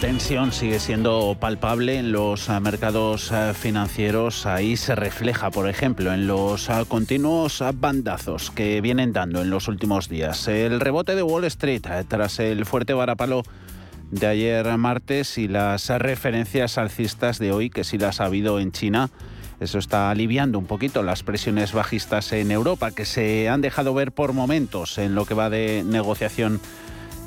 [0.00, 4.46] Tensión sigue siendo palpable en los eh, mercados eh, financieros.
[4.46, 9.66] Ahí se refleja, por ejemplo, en los eh, continuos bandazos que vienen dando en los
[9.66, 10.46] últimos días.
[10.46, 13.42] El rebote de Wall Street tras el fuerte varapalo
[14.12, 18.70] de ayer martes y las referencias alcistas de hoy, que sí las ha habido en
[18.70, 19.10] China.
[19.58, 24.12] Eso está aliviando un poquito las presiones bajistas en Europa, que se han dejado ver
[24.12, 26.60] por momentos en lo que va de negociación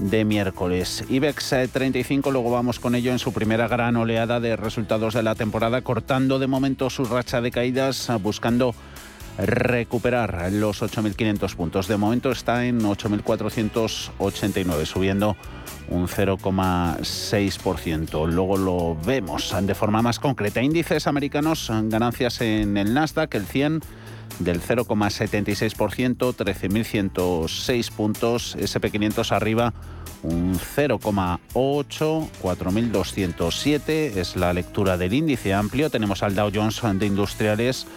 [0.01, 1.05] de miércoles.
[1.09, 5.21] IBEX 35, eh, luego vamos con ello en su primera gran oleada de resultados de
[5.21, 8.73] la temporada, cortando de momento su racha de caídas, buscando
[9.37, 11.87] recuperar los 8.500 puntos.
[11.87, 15.37] De momento está en 8.489, subiendo
[15.89, 18.27] un 0,6%.
[18.27, 20.63] Luego lo vemos de forma más concreta.
[20.63, 23.81] Índices americanos, ganancias en el Nasdaq, el 100
[24.39, 29.73] del 0,76%, 13.106 puntos, SP500 arriba
[30.23, 35.89] un 0,8, 4.207 es la lectura del índice amplio.
[35.89, 37.87] Tenemos al Dow Jones de Industriales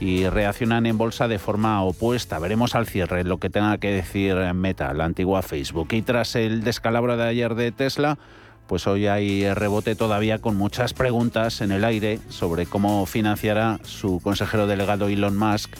[0.00, 2.38] y reaccionan en bolsa de forma opuesta.
[2.38, 5.88] Veremos al cierre lo que tenga que decir Meta, la antigua Facebook.
[5.92, 8.18] Y tras el descalabro de ayer de Tesla,
[8.66, 14.20] pues hoy hay rebote todavía con muchas preguntas en el aire sobre cómo financiará su
[14.22, 15.74] consejero delegado Elon Musk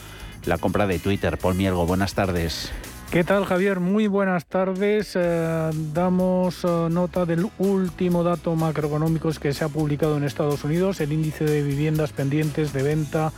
[0.47, 1.39] la compra de Twitter.
[1.39, 2.71] Paul Mielgo, buenas tardes.
[3.15, 3.79] ¿Qué tal Javier?
[3.79, 5.13] Muy buenas tardes.
[5.15, 11.01] Eh, damos eh, nota del último dato macroeconómico que se ha publicado en Estados Unidos,
[11.01, 13.33] el índice de viviendas pendientes de venta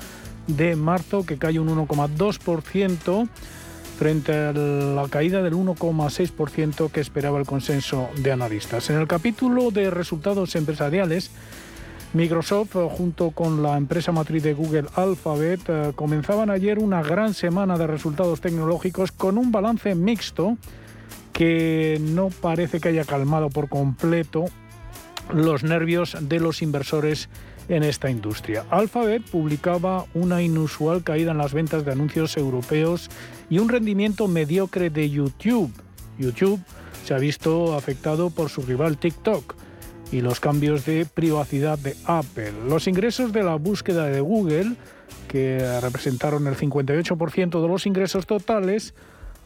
[0.46, 3.28] de marzo, que cae un 1,2%
[3.98, 8.88] frente a la caída del 1,6% que esperaba el consenso de analistas.
[8.88, 11.30] En el capítulo de resultados empresariales,
[12.16, 17.34] Microsoft, eh, junto con la empresa matriz de Google Alphabet, eh, comenzaban ayer una gran
[17.34, 20.56] semana de resultados tecnológicos con un balance mixto
[21.34, 24.46] que no parece que haya calmado por completo
[25.32, 27.28] los nervios de los inversores
[27.68, 28.64] en esta industria.
[28.70, 33.10] Alphabet publicaba una inusual caída en las ventas de anuncios europeos
[33.50, 35.70] y un rendimiento mediocre de YouTube.
[36.18, 36.60] YouTube
[37.04, 39.54] se ha visto afectado por su rival TikTok
[40.12, 42.52] y los cambios de privacidad de Apple.
[42.68, 44.76] Los ingresos de la búsqueda de Google,
[45.28, 48.94] que representaron el 58% de los ingresos totales,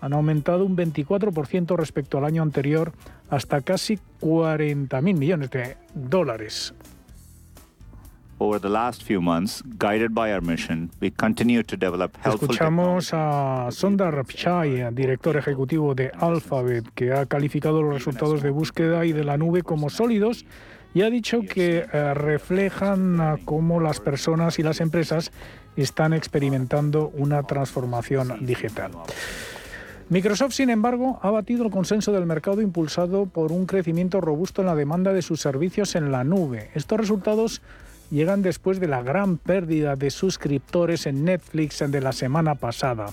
[0.00, 2.92] han aumentado un 24% respecto al año anterior
[3.28, 6.74] hasta casi 40.000 millones de dólares.
[12.24, 19.04] Escuchamos a Sundar Pichai, director ejecutivo de Alphabet, que ha calificado los resultados de búsqueda
[19.04, 20.46] y de la nube como sólidos
[20.94, 25.32] y ha dicho que eh, reflejan cómo las personas y las empresas
[25.76, 28.92] están experimentando una transformación digital.
[30.08, 34.66] Microsoft, sin embargo, ha batido el consenso del mercado impulsado por un crecimiento robusto en
[34.66, 36.70] la demanda de sus servicios en la nube.
[36.74, 37.60] Estos resultados
[38.10, 43.06] llegan después de la gran pérdida de suscriptores en Netflix de la semana pasada.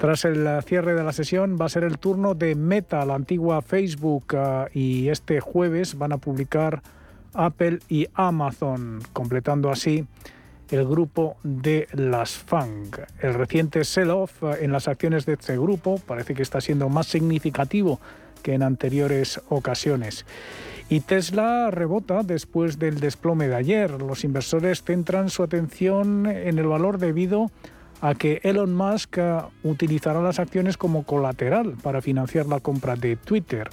[0.00, 3.60] Tras el cierre de la sesión va a ser el turno de Meta, la antigua
[3.60, 6.82] Facebook, ah, y este jueves van a publicar
[7.34, 10.06] Apple y Amazon, completando así
[10.70, 12.92] el grupo de las FANG.
[13.20, 17.06] El reciente sell-off ah, en las acciones de este grupo parece que está siendo más
[17.06, 18.00] significativo
[18.42, 20.24] que en anteriores ocasiones.
[20.90, 24.02] Y Tesla rebota después del desplome de ayer.
[24.02, 27.52] Los inversores centran su atención en el valor debido
[28.00, 33.14] a que Elon Musk eh, utilizará las acciones como colateral para financiar la compra de
[33.14, 33.68] Twitter.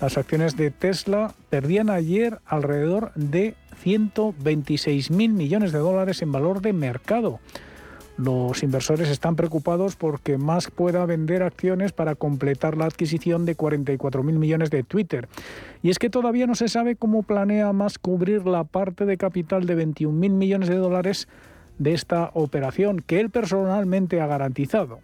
[0.00, 6.62] Las acciones de Tesla perdían ayer alrededor de 126 mil millones de dólares en valor
[6.62, 7.38] de mercado.
[8.18, 14.22] Los inversores están preocupados porque Musk pueda vender acciones para completar la adquisición de 44
[14.22, 15.28] mil millones de Twitter.
[15.82, 19.66] Y es que todavía no se sabe cómo planea Musk cubrir la parte de capital
[19.66, 21.28] de 21 mil millones de dólares
[21.78, 25.00] de esta operación que él personalmente ha garantizado.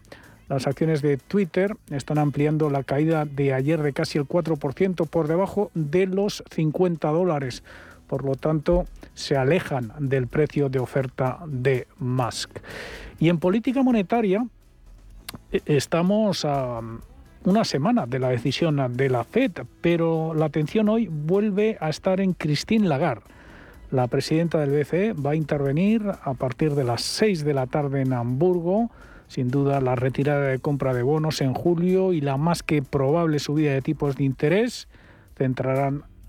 [0.48, 5.28] Las acciones de Twitter están ampliando la caída de ayer de casi el 4% por
[5.28, 7.62] debajo de los 50 dólares.
[8.12, 12.50] Por lo tanto, se alejan del precio de oferta de Musk.
[13.18, 14.46] Y en política monetaria
[15.50, 16.82] e, estamos a
[17.44, 22.20] una semana de la decisión de la Fed, pero la atención hoy vuelve a estar
[22.20, 23.24] en Christine Lagarde.
[23.90, 28.02] La presidenta del BCE va a intervenir a partir de las 6 de la tarde
[28.02, 28.90] en Hamburgo
[29.26, 33.38] sin duda, la retirada de compra de bonos en julio y la más que probable
[33.38, 34.86] subida de tipos de interés
[35.34, 36.04] centrarán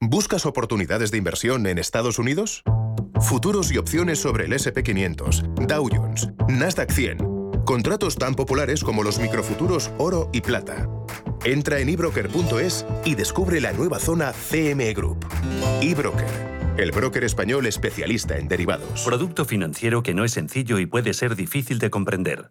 [0.00, 2.62] ¿Buscas oportunidades de inversión en Estados Unidos?
[3.20, 7.18] Futuros y opciones sobre el SP500, Dow Jones, Nasdaq 100
[7.64, 10.88] Contratos tan populares como los microfuturos oro y plata.
[11.44, 15.26] Entra en ebroker.es y descubre la nueva zona CME Group.
[15.82, 19.02] eBroker, el broker español especialista en derivados.
[19.02, 22.48] Producto financiero que no es sencillo y puede ser difícil de comprender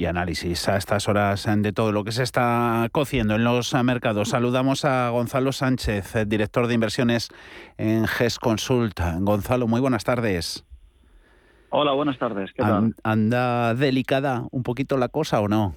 [0.00, 4.30] y análisis a estas horas de todo lo que se está cociendo en los mercados.
[4.30, 7.28] Saludamos a Gonzalo Sánchez, director de inversiones
[7.76, 8.98] en GES Consult.
[9.18, 10.64] Gonzalo, muy buenas tardes.
[11.68, 12.50] Hola, buenas tardes.
[12.54, 12.94] ¿Qué tal?
[13.04, 15.74] ¿Anda delicada un poquito la cosa o no?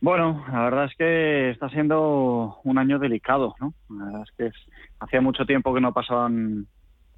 [0.00, 3.74] Bueno, la verdad es que está siendo un año delicado, ¿no?
[3.90, 4.50] La verdad es que
[5.00, 6.68] hacía mucho tiempo que no pasaban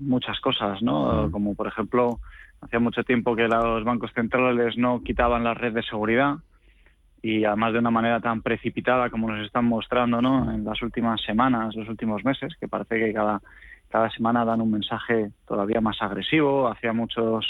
[0.01, 1.31] muchas cosas, ¿no?
[1.31, 2.19] Como por ejemplo,
[2.61, 6.37] hacía mucho tiempo que los bancos centrales no quitaban la red de seguridad
[7.23, 10.53] y además de una manera tan precipitada como nos están mostrando, ¿no?
[10.53, 13.41] En las últimas semanas, los últimos meses, que parece que cada
[13.91, 16.69] cada semana dan un mensaje todavía más agresivo.
[16.69, 17.45] Hacía muchos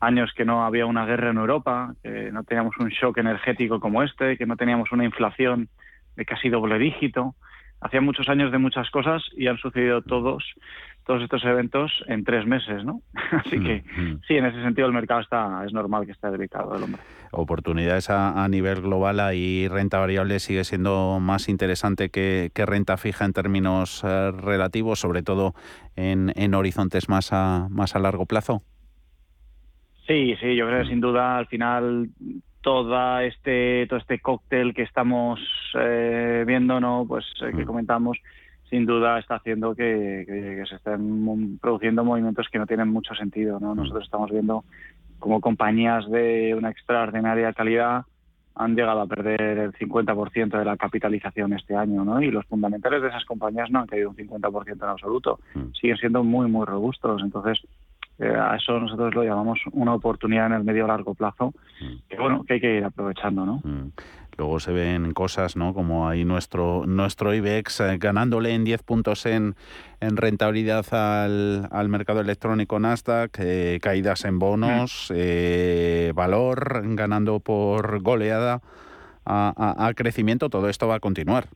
[0.00, 4.02] años que no había una guerra en Europa, que no teníamos un shock energético como
[4.02, 5.68] este, que no teníamos una inflación
[6.16, 7.34] de casi doble dígito.
[7.84, 10.44] Hacía muchos años de muchas cosas y han sucedido todos
[11.06, 13.02] todos estos eventos en tres meses, ¿no?
[13.30, 14.20] Así que mm, mm.
[14.26, 17.00] sí, en ese sentido el mercado está es normal que esté delicado el hombre
[17.34, 23.32] oportunidades a, nivel global y renta variable sigue siendo más interesante que, renta fija en
[23.32, 25.54] términos eh, relativos, sobre todo
[25.96, 28.62] en, horizontes más a, más a largo plazo?
[30.06, 32.10] Sí, sí, yo creo que sin duda al final
[32.64, 35.38] todo este todo este cóctel que estamos
[35.78, 37.66] eh, viendo, no, pues eh, que mm.
[37.66, 38.18] comentamos,
[38.70, 43.74] sin duda está haciendo que, se estén produciendo movimientos que no tienen mucho sentido, ¿no?
[43.74, 43.76] Mm.
[43.76, 44.64] Nosotros estamos viendo
[45.18, 48.04] como compañías de una extraordinaria calidad
[48.56, 52.22] han llegado a perder el 50% de la capitalización este año, ¿no?
[52.22, 55.40] Y los fundamentales de esas compañías no han caído un 50% en absoluto.
[55.54, 55.72] Mm.
[55.78, 57.20] Siguen siendo muy, muy robustos.
[57.22, 57.60] Entonces,
[58.18, 62.08] eh, a eso nosotros lo llamamos una oportunidad en el medio largo plazo, mm.
[62.08, 63.60] que bueno, que hay que ir aprovechando, ¿no?
[63.64, 63.92] Mm.
[64.36, 65.74] Luego se ven cosas, ¿no?
[65.74, 69.54] Como ahí nuestro, nuestro IBEX eh, ganándole en 10 puntos en,
[70.00, 76.14] en rentabilidad al, al, mercado electrónico Nasdaq, eh, caídas en bonos, mm.
[76.14, 78.60] valor ganando por goleada
[79.26, 80.50] a, crecimiento.
[80.50, 81.46] Todo esto va a continuar.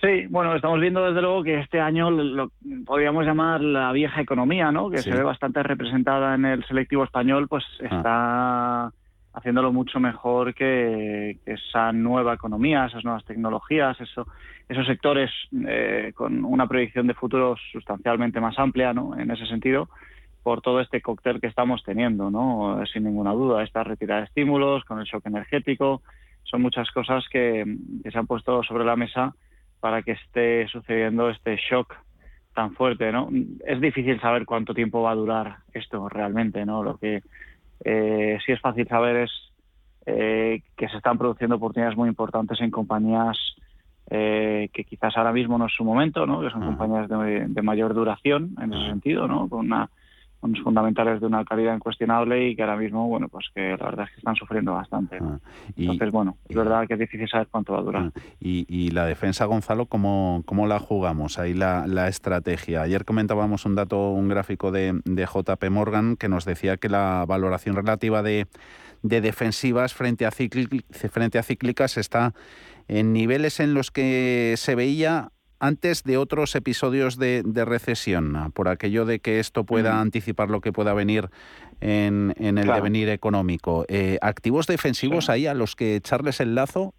[0.00, 2.50] Sí, bueno, estamos viendo desde luego que este año lo,
[2.86, 4.88] podríamos llamar la vieja economía, ¿no?
[4.88, 7.96] Que se ve bastante representada en el selectivo español, pues ah.
[7.96, 8.92] está
[9.34, 14.26] haciéndolo mucho mejor que, esa nueva economía, esas nuevas tecnologías, eso,
[14.68, 15.30] esos sectores
[15.66, 19.18] eh, con una proyección de futuro sustancialmente más amplia, ¿no?
[19.18, 19.90] En ese sentido,
[20.42, 22.82] por todo este cóctel que estamos teniendo, ¿no?
[22.92, 26.00] Sin ninguna duda, esta retirada de estímulos, con el shock energético,
[26.44, 27.64] son muchas cosas que,
[28.10, 29.34] se han puesto sobre la mesa
[29.80, 31.94] para que esté sucediendo este shock
[32.54, 33.28] tan fuerte, ¿no?
[33.66, 36.82] Es difícil saber cuánto tiempo va a durar esto realmente, ¿no?
[36.82, 37.22] Lo que
[37.84, 39.30] eh, sí es fácil saber es
[40.06, 43.38] eh, que se están produciendo oportunidades muy importantes en compañías
[44.10, 46.40] eh, que quizás ahora mismo no es su momento, ¿no?
[46.40, 49.48] que son compañías de, de, mayor duración en ese sentido, ¿no?
[49.48, 49.88] con una
[50.42, 54.06] unos fundamentales de una calidad incuestionable y que ahora mismo, bueno, pues que la verdad
[54.06, 55.18] es que están sufriendo bastante.
[55.20, 55.38] Ah,
[55.76, 58.12] Entonces, bueno, es verdad que es difícil saber cuánto va a durar.
[58.14, 61.38] Ah, y, la defensa, Gonzalo, ¿cómo, cómo la jugamos?
[61.38, 62.82] Ahí la, la, estrategia.
[62.82, 67.24] Ayer comentábamos un dato, un gráfico de, de JP Morgan que nos decía que la
[67.28, 68.46] valoración relativa de,
[69.02, 72.34] de defensivas frente a, frente a cíclicas está
[72.88, 79.04] en niveles en los que se veía antes de otros episodios de, recesión, por aquello
[79.04, 81.28] de que esto pueda anticipar lo que pueda venir
[81.80, 83.84] en, el devenir económico.
[83.88, 86.94] Eh, ¿Activos defensivos ahí a los que echarles el lazo?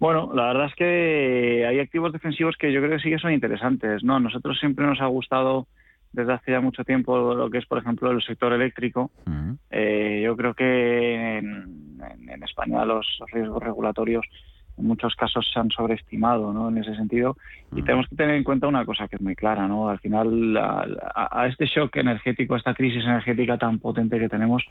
[0.00, 3.32] Bueno, la verdad es que hay activos defensivos que yo creo que sí que son
[3.32, 4.02] interesantes.
[4.02, 5.68] No, nosotros siempre nos ha gustado
[6.12, 9.10] desde hace ya mucho tiempo lo que es, por ejemplo, el sector eléctrico.
[9.70, 14.26] Eh, yo creo que en, España los riesgos regulatorios
[14.78, 16.68] en muchos casos se han sobreestimado ¿no?
[16.68, 17.36] en ese sentido.
[17.74, 20.56] Y tenemos que tener en cuenta una cosa que es muy clara no al final
[20.56, 24.64] a, este shock energético a esta crisis energética tan potente que tenemos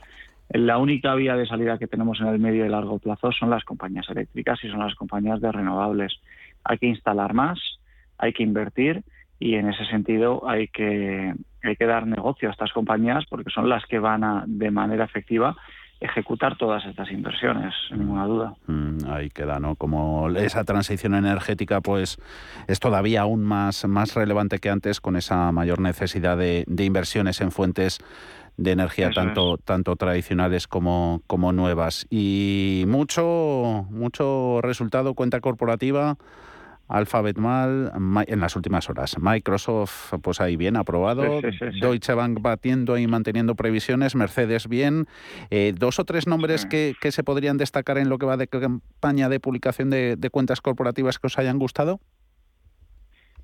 [0.50, 3.64] la única vía de salida que tenemos en el medio y largo plazo son las
[3.64, 6.20] compañías eléctricas y son las compañías de renovables.
[6.64, 7.58] Hay que instalar más
[8.22, 9.02] hay que invertir
[9.40, 13.68] y en ese sentido hay que, hay que dar negocio a estas compañías porque son
[13.68, 15.56] las que van a, de manera efectiva,
[16.02, 18.54] ejecutar todas estas inversiones, sin ninguna duda.
[18.66, 19.76] Mm, ahí queda, ¿no?
[19.76, 22.18] Como esa transición energética, pues
[22.66, 27.52] es todavía aún más, más relevante que antes con esa mayor necesidad de, inversiones en
[27.52, 27.98] fuentes
[28.56, 32.06] de energía tanto, tanto tradicionales como, como nuevas.
[32.10, 36.16] Y mucho, mucho resultado, cuenta corporativa
[36.92, 37.90] Alphabet mal
[38.26, 39.16] en las últimas horas.
[39.18, 41.40] Microsoft, pues ahí bien, aprobado.
[41.80, 44.14] Deutsche Bank batiendo y manteniendo previsiones.
[44.14, 45.06] Mercedes bien.
[45.50, 49.28] Eh, dos o tres nombres que, se podrían destacar en lo que va de campaña
[49.28, 51.98] de publicación de, cuentas corporativas que os hayan gustado.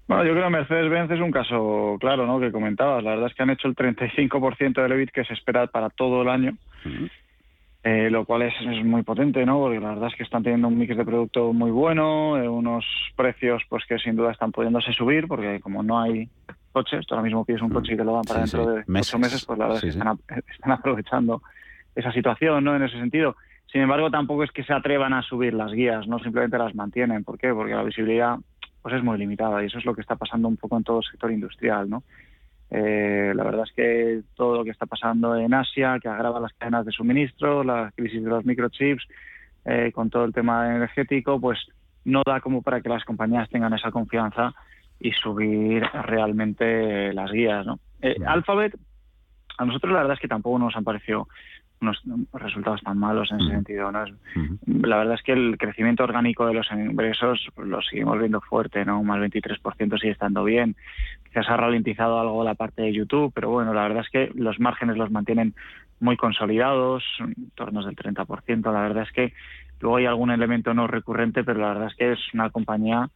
[0.06, 2.40] Bueno, yo creo que Mercedes-Benz es un caso claro, ¿no?
[2.40, 3.04] Que comentabas.
[3.04, 6.22] La verdad es que han hecho el 35% del EBIT que se espera para todo
[6.22, 6.56] el año.
[7.84, 8.54] Eh, lo cual es,
[8.84, 9.60] muy potente, ¿no?
[9.60, 12.84] Porque la verdad es que están teniendo un mix de producto muy bueno, eh, unos
[13.14, 16.28] precios pues que sin duda están pudiéndose subir, porque como no hay
[16.72, 19.18] coches, tú ahora mismo pides un coche y te lo dan para dentro de ocho
[19.18, 19.98] meses, pues la verdad es que
[20.52, 21.40] están, aprovechando
[21.94, 22.74] esa situación, ¿no?
[22.74, 23.36] En ese sentido.
[23.70, 27.22] Sin embargo, tampoco es que se atrevan a subir las guías, no simplemente las mantienen.
[27.22, 27.52] ¿Por qué?
[27.52, 28.38] Porque la visibilidad
[28.82, 30.98] pues es muy limitada y eso es lo que está pasando un poco en todo
[30.98, 32.02] el sector industrial, ¿no?
[32.70, 36.52] Eh, la verdad es que todo lo que está pasando en Asia, que agrava las
[36.52, 39.06] cadenas de suministro, la crisis de los microchips,
[39.64, 41.58] eh, con todo el tema energético, pues
[42.04, 44.54] no da como para que las compañías tengan esa confianza
[45.00, 47.66] y subir realmente las guías.
[47.66, 47.78] ¿no?
[48.02, 48.78] Eh, Alphabet,
[49.56, 51.28] a nosotros la verdad es que tampoco nos han parecido
[51.80, 53.92] unos resultados tan malos en ese sentido.
[53.92, 54.04] ¿no?
[54.66, 59.02] La verdad es que el crecimiento orgánico de los ingresos lo seguimos viendo fuerte, ¿no?
[59.02, 60.76] Más 23% sigue estando bien.
[61.24, 64.58] Quizás ha ralentizado algo la parte de YouTube, pero bueno, la verdad es que los
[64.60, 65.54] márgenes los mantienen
[66.00, 68.72] muy consolidados, en torno del 30%.
[68.72, 69.32] La verdad es que
[69.80, 73.10] luego hay algún elemento no recurrente, pero la verdad es que es una compañía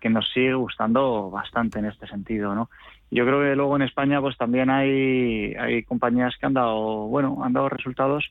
[0.00, 2.70] que nos sigue gustando bastante en este sentido, ¿no?
[3.10, 7.42] Yo creo que luego en España pues también hay, hay compañías que han dado, bueno,
[7.42, 8.30] han dado resultados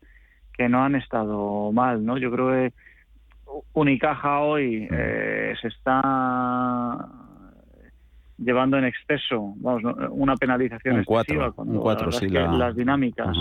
[0.53, 2.17] que no han estado mal, ¿no?
[2.17, 2.73] Yo creo que
[3.73, 4.93] Unicaja hoy mm.
[4.93, 7.07] eh, se está
[8.37, 13.35] llevando en exceso, vamos, una penalización excesiva cuando las dinámicas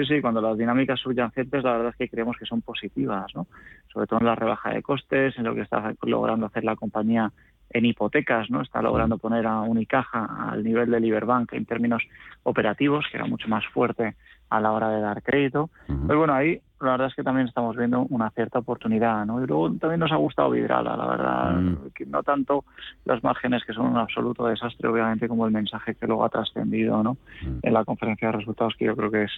[0.00, 3.46] Sí, sí, cuando las dinámicas subyacentes, la verdad es que creemos que son positivas, ¿no?
[3.92, 7.30] Sobre todo en la rebaja de costes, en lo que está logrando hacer la compañía
[7.70, 8.62] en hipotecas, ¿no?
[8.62, 12.02] Está logrando poner a Unicaja al nivel de Liberbank en términos
[12.42, 14.16] operativos, que era mucho más fuerte
[14.48, 15.70] a la hora de dar crédito.
[15.86, 19.42] Pero bueno, ahí la verdad es que también estamos viendo una cierta oportunidad, ¿no?
[19.42, 21.60] Y luego también nos ha gustado Vidrala, la verdad,
[21.94, 22.64] que no tanto
[23.04, 27.02] los márgenes que son un absoluto desastre, obviamente, como el mensaje que luego ha trascendido,
[27.02, 27.18] ¿no?
[27.62, 29.32] En la conferencia de resultados, que yo creo que es,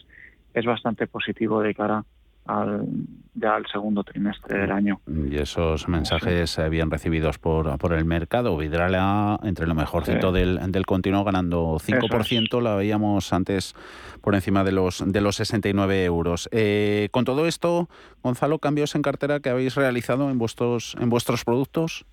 [0.55, 2.05] es bastante positivo de cara
[2.47, 2.87] al,
[3.35, 5.01] ya al segundo trimestre del año.
[5.07, 8.57] Y esos mensajes eh, bien recibidos por, por el mercado.
[8.57, 13.75] Vidrala entre lo mejorcito del, del continuo ganando 5%, la veíamos antes
[14.21, 16.49] por encima de los, de los 69 euros.
[16.53, 17.89] Eh, con todo esto,
[18.23, 22.05] Gonzalo, cambios en cartera que habéis realizado en vuestros, en vuestros productos.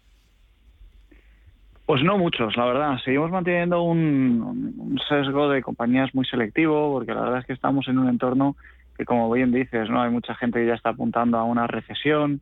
[1.86, 2.98] Pues no muchos, la verdad.
[3.04, 7.88] Seguimos manteniendo un, un, sesgo de compañías muy selectivo, porque la verdad es que estamos
[7.88, 8.56] en un entorno
[9.00, 10.02] que como bien dices, ¿no?
[10.02, 12.42] Hay mucha gente que ya está apuntando a una recesión.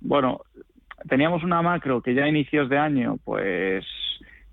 [0.00, 0.42] Bueno,
[1.08, 3.84] teníamos una macro que ya a inicios de año pues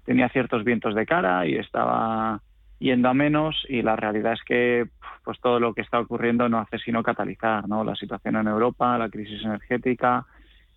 [0.06, 2.42] tenía ciertos vientos de cara y estaba
[2.80, 4.88] yendo a menos y la realidad es que
[5.24, 7.84] pues todo lo que está ocurriendo no hace sino catalizar, ¿no?
[7.84, 10.26] La situación en Europa, la crisis energética,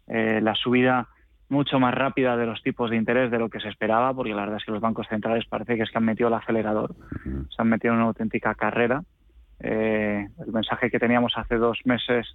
[0.07, 1.09] eh, la subida
[1.49, 4.43] mucho más rápida de los tipos de interés de lo que se esperaba, porque la
[4.43, 6.95] verdad es que los bancos centrales parece que es que han metido el acelerador,
[7.25, 9.03] se han metido en una auténtica carrera
[9.61, 12.27] eh, el mensaje que teníamos hace dos meses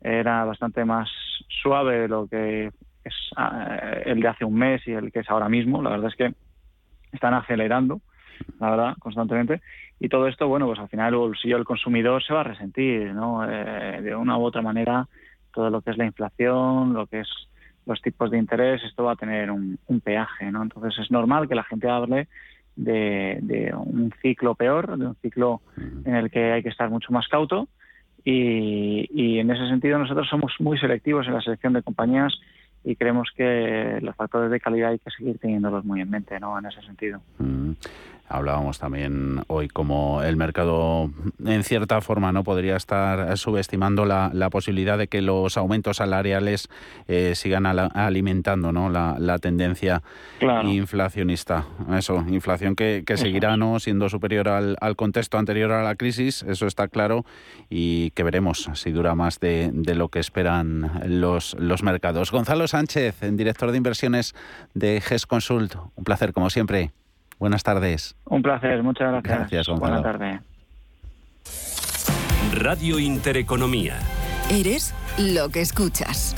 [0.00, 1.08] era bastante más
[1.48, 2.70] suave de lo que
[3.04, 5.82] es ah, el de hace un mes y el que es ahora mismo.
[5.82, 6.34] La verdad es que
[7.12, 8.00] están acelerando,
[8.58, 9.60] la verdad, constantemente.
[9.98, 13.12] Y todo esto, bueno, pues al final el bolsillo del consumidor se va a resentir,
[13.12, 13.44] ¿no?
[13.44, 15.06] Eh, de una u otra manera,
[15.52, 17.28] todo lo que es la inflación, lo que es
[17.86, 20.62] los tipos de interés, esto va a tener un, peaje, ¿no?
[20.62, 22.28] Entonces es normal que la gente hable
[22.76, 25.60] de, un ciclo peor, de un ciclo
[26.04, 27.68] en el que hay que estar mucho más cauto
[28.24, 32.38] y, y en ese sentido nosotros somos muy selectivos en la selección de compañías
[32.84, 36.58] y creemos que los factores de calidad hay que seguir teniéndolos muy en mente, ¿no?
[36.58, 37.20] En ese sentido.
[37.38, 37.72] Mm.
[38.32, 41.10] Hablábamos también hoy como el mercado,
[41.44, 46.68] en cierta forma, no podría estar subestimando la, posibilidad de que los aumentos salariales
[47.08, 48.88] eh, sigan alimentando ¿no?
[48.88, 50.02] la, tendencia
[50.62, 51.66] inflacionista.
[51.92, 56.86] Eso, inflación que, seguirá no siendo superior al, contexto anterior a la crisis, eso está
[56.86, 57.24] claro,
[57.68, 62.30] y que veremos si dura más de, lo que esperan los, los mercados.
[62.30, 64.36] Gonzalo Sánchez, director de inversiones
[64.74, 66.92] de GES Consult, un placer como siempre.
[67.40, 68.14] Buenas tardes.
[68.26, 69.38] Un placer, muchas gracias.
[69.38, 70.02] Gracias, Gonzalo.
[70.02, 70.40] Buenas tardes.
[72.52, 73.98] Radio Intereconomía.
[74.50, 76.36] Eres lo que escuchas.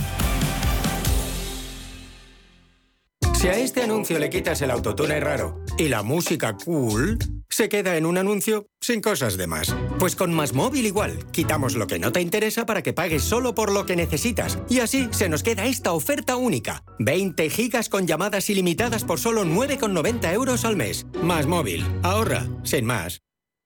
[3.34, 7.18] Si a este anuncio le quitas el autotune raro y la música cool,
[7.54, 9.74] se queda en un anuncio sin cosas de más.
[9.98, 13.54] Pues con Más Móvil igual, quitamos lo que no te interesa para que pagues solo
[13.54, 14.58] por lo que necesitas.
[14.68, 16.84] Y así se nos queda esta oferta única.
[16.98, 21.06] 20 gigas con llamadas ilimitadas por solo 9,90 euros al mes.
[21.22, 23.22] Más Móvil, ahorra, sin más.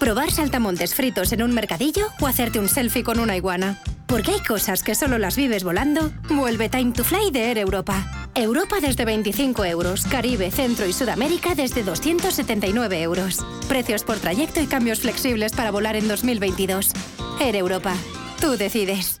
[0.00, 3.82] ¿Probar saltamontes fritos en un mercadillo o hacerte un selfie con una iguana?
[4.06, 6.10] Porque hay cosas que solo las vives volando.
[6.30, 8.30] Vuelve Time to Fly de Air Europa.
[8.34, 10.06] Europa desde 25 euros.
[10.06, 13.44] Caribe, Centro y Sudamérica desde 279 euros.
[13.68, 16.92] Precios por trayecto y cambios flexibles para volar en 2022.
[17.38, 17.94] Air Europa.
[18.40, 19.20] Tú decides.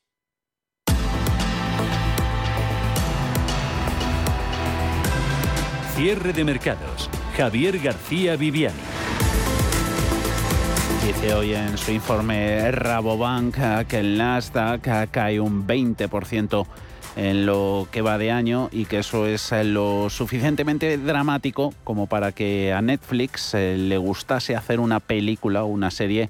[5.95, 7.09] Cierre de mercados.
[7.35, 8.79] Javier García Viviani.
[11.05, 16.65] Dice hoy en su informe Rabobank que el Nasdaq cae un 20%
[17.17, 22.31] en lo que va de año y que eso es lo suficientemente dramático como para
[22.31, 26.29] que a Netflix eh, le gustase hacer una película o una serie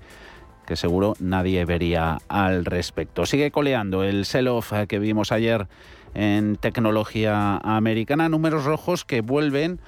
[0.66, 3.26] que seguro nadie vería al respecto.
[3.28, 5.68] Sigue coleando el sell-off que vimos ayer
[6.14, 9.80] en tecnología americana, números rojos que vuelven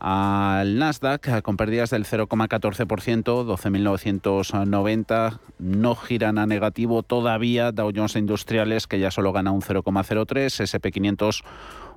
[0.00, 8.86] al Nasdaq con pérdidas del 0,14%, 12.990, no giran a negativo todavía Dow Jones Industriales
[8.86, 11.42] que ya solo gana un 0,03, SP500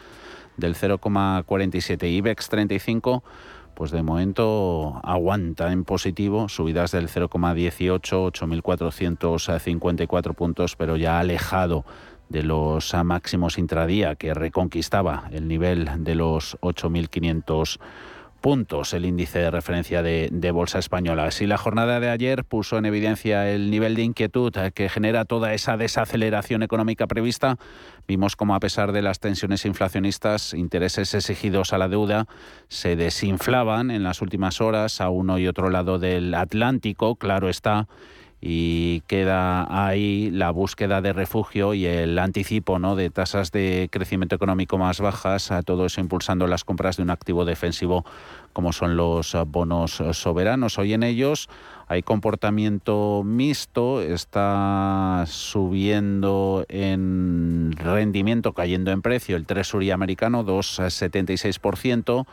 [0.58, 2.10] del 0,47.
[2.10, 3.24] IBEX 35
[3.82, 11.84] pues de momento aguanta en positivo, subidas del 0,18, 8.454 puntos, pero ya alejado
[12.30, 17.80] de los máximos intradía que reconquistaba el nivel de los 8.500
[18.42, 21.32] puntos el índice de referencia de, Bolsa Española.
[21.32, 25.54] Si la jornada de ayer puso en evidencia el nivel de inquietud que genera toda
[25.54, 27.58] esa desaceleración económica prevista,
[28.12, 32.28] vimos como a pesar de las tensiones inflacionistas, intereses exigidos a la deuda
[32.68, 37.88] se desinflaban en las últimas horas a uno y otro lado del Atlántico, claro está
[38.44, 42.96] y queda ahí la búsqueda de refugio y el anticipo ¿no?
[42.96, 47.12] de tasas de crecimiento económico más bajas, a todo eso impulsando las compras de un
[47.12, 48.04] activo defensivo
[48.52, 50.80] como son los bonos soberanos.
[50.80, 51.50] Hoy en ellos
[51.88, 62.26] hay comportamiento mixto, está subiendo en rendimiento, cayendo en precio el Treasury americano 2,76%.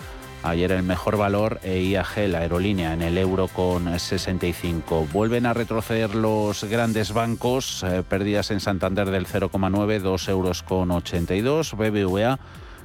[0.43, 5.07] Ayer el mejor valor e IAG, la aerolínea, en el euro con 65.
[5.13, 10.89] Vuelven a retroceder los grandes bancos, eh, pérdidas en Santander del 0,9, 2 euros con
[10.89, 12.39] 82, BBVA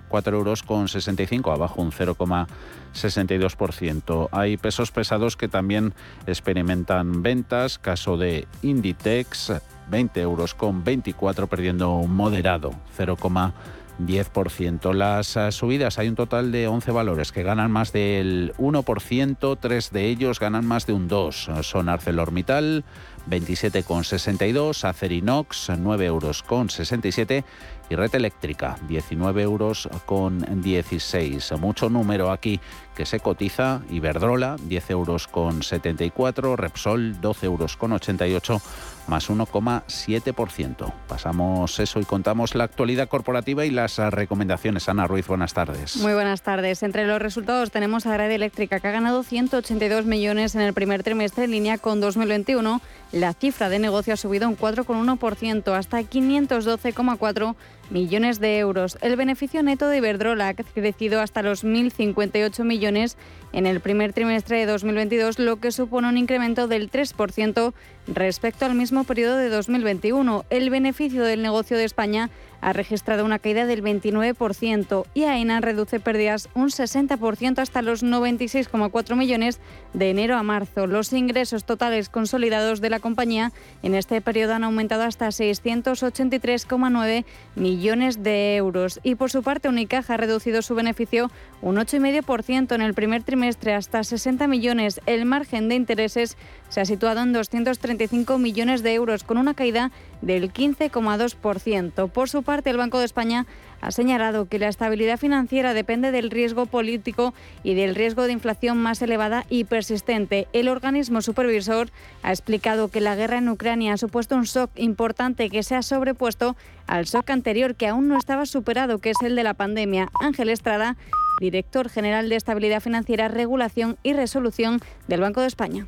[0.08, 4.28] 4 euros con 65, abajo un 0,62%.
[4.32, 5.92] Hay pesos pesados que también
[6.26, 9.52] experimentan ventas, caso de Inditex,
[9.90, 13.52] 20 euros con 24, perdiendo un moderado 0,62%.
[14.00, 14.92] 10%.
[14.92, 19.90] Las eh, subidas, hay un total de 11 valores que ganan más del 1%, tres
[19.90, 21.62] de ellos ganan más de un 2%.
[21.62, 22.84] Son ArcelorMittal,
[23.28, 27.44] 27,62, Acerinox, 9 euros con 67
[27.88, 31.52] y Red Eléctrica, 19 euros con 16.
[31.58, 32.60] Mucho número aquí
[32.94, 33.82] que se cotiza.
[33.90, 36.56] Iberdrola, 10 euros con 74.
[36.56, 38.60] Repsol, 12 euros con 88
[39.08, 40.92] más 1,7%.
[41.08, 44.88] Pasamos eso y contamos la actualidad corporativa y las recomendaciones.
[44.88, 45.96] Ana Ruiz, buenas tardes.
[45.96, 46.82] Muy buenas tardes.
[46.82, 51.02] Entre los resultados tenemos a Red Eléctrica, que ha ganado 182 millones en el primer
[51.02, 52.80] trimestre en línea con 2021.
[53.12, 57.54] La cifra de negocio ha subido un 4,1% hasta 512,4
[57.88, 58.98] millones de euros.
[59.00, 63.16] El beneficio neto de Iberdrola ha crecido hasta los 1.058 millones
[63.52, 67.72] en el primer trimestre de 2022, lo que supone un incremento del 3%
[68.08, 70.44] respecto al mismo periodo de 2021.
[70.50, 72.30] El beneficio del negocio de España
[72.66, 79.14] ha registrado una caída del 29% y AENA reduce pérdidas un 60% hasta los 96,4
[79.14, 79.60] millones
[79.94, 80.88] de enero a marzo.
[80.88, 83.52] Los ingresos totales consolidados de la compañía
[83.84, 87.24] en este periodo han aumentado hasta 683,9
[87.54, 91.30] millones de euros y por su parte Unicaja ha reducido su beneficio
[91.62, 95.00] un 8,5% en el primer trimestre hasta 60 millones.
[95.06, 96.36] El margen de intereses
[96.68, 99.90] se ha situado en 235 millones de euros con una caída
[100.22, 102.10] del 15,2%.
[102.10, 103.46] Por su parte, el Banco de España
[103.80, 108.78] ha señalado que la estabilidad financiera depende del riesgo político y del riesgo de inflación
[108.78, 110.48] más elevada y persistente.
[110.52, 111.90] El organismo supervisor
[112.22, 115.82] ha explicado que la guerra en Ucrania ha supuesto un shock importante que se ha
[115.82, 120.08] sobrepuesto al shock anterior que aún no estaba superado, que es el de la pandemia.
[120.20, 120.96] Ángel Estrada,
[121.40, 125.86] director general de Estabilidad Financiera, Regulación y Resolución del Banco de España.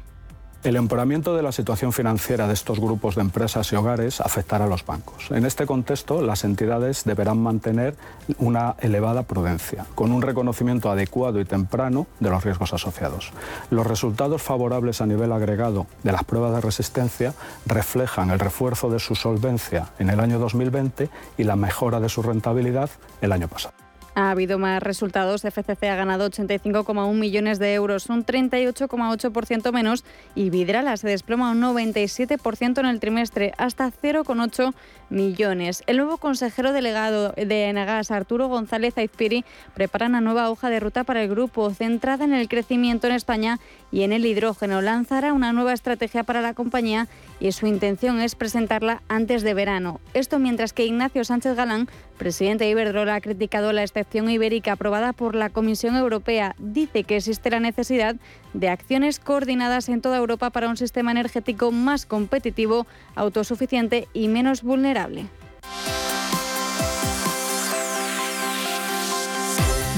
[0.64, 4.68] El empeoramiento de la situación financiera de estos grupos de empresas y hogares afectará a
[4.68, 5.31] los bancos.
[5.31, 7.94] En este contexto, las entidades deberán mantener
[8.38, 13.31] una elevada prudencia, con un reconocimiento adecuado y temprano de los riesgos asociados.
[13.71, 18.99] Los resultados favorables a nivel agregado de las pruebas de resistencia reflejan el refuerzo de
[18.99, 22.90] su solvencia en el año 2020 y la mejora de su rentabilidad
[23.21, 23.78] el año pasado.
[24.19, 25.43] Ha habido más resultados.
[25.43, 30.05] FCC ha ganado 85,1 millones de euros, un 38,8% menos,
[30.35, 34.75] y Vidrala se desploma un 97% en el trimestre, hasta 0,8
[35.09, 35.85] millones.
[35.87, 41.05] El nuevo consejero delegado de Enagas, Arturo González Aizpiri, prepara una nueva hoja de ruta
[41.05, 43.61] para el grupo, centrada en el crecimiento en España
[43.93, 44.83] y en el hidrógeno.
[44.83, 47.07] Lanzará una nueva estrategia para la compañía
[47.39, 50.01] y su intención es presentarla antes de verano.
[50.13, 55.15] Esto mientras que Ignacio Sánchez Galán, presidente de Iberdrola, ha criticado la excepción ibérica aprobada
[55.15, 56.55] por la Comisión Europea.
[56.59, 58.17] Dice que existe la necesidad
[58.53, 64.63] de acciones coordinadas en toda Europa para un sistema energético más competitivo, autosuficiente y menos
[64.63, 65.27] vulnerable.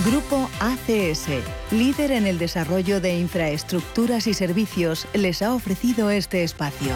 [0.05, 1.29] Grupo ACS,
[1.71, 6.93] líder en el desarrollo de infraestructuras y servicios, les ha ofrecido este espacio.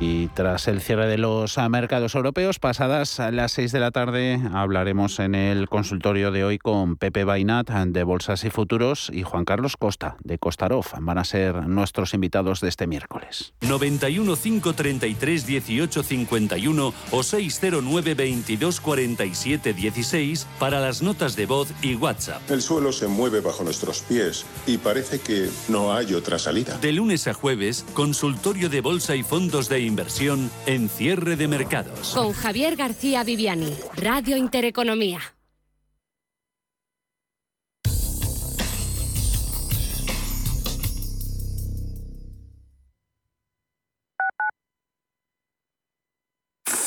[0.00, 4.40] Y tras el cierre de los mercados europeos, pasadas a las 6 de la tarde,
[4.52, 9.44] hablaremos en el consultorio de hoy con Pepe Bainat de Bolsas y Futuros y Juan
[9.44, 10.86] Carlos Costa de Costarov.
[11.00, 13.54] Van a ser nuestros invitados de este miércoles.
[13.62, 21.96] 91 533 18 51 o 609 22 47 16 para las notas de voz y
[21.96, 22.48] WhatsApp.
[22.50, 26.78] El suelo se mueve bajo nuestros pies y parece que no hay otra salida.
[26.78, 32.12] De lunes a jueves, consultorio de bolsa y fondos de inversión en cierre de mercados.
[32.14, 35.20] Con Javier García Viviani, Radio Intereconomía.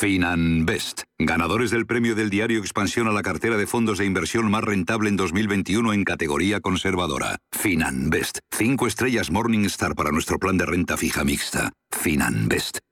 [0.02, 4.64] Finanbest, ganadores del premio del diario Expansión a la cartera de fondos de inversión más
[4.64, 7.38] rentable en 2021 en categoría conservadora.
[7.52, 11.70] Finanbest, cinco estrellas Morningstar para nuestro plan de renta fija mixta.
[11.92, 12.78] Finanbest,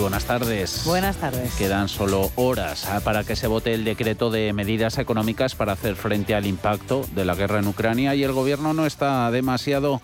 [0.00, 0.82] Buenas tardes.
[0.84, 1.54] Buenas tardes.
[1.54, 5.96] Quedan solo horas ah, para que se vote el decreto de medidas económicas para hacer
[5.96, 10.00] frente al impacto de la guerra en Ucrania y el gobierno no está demasiado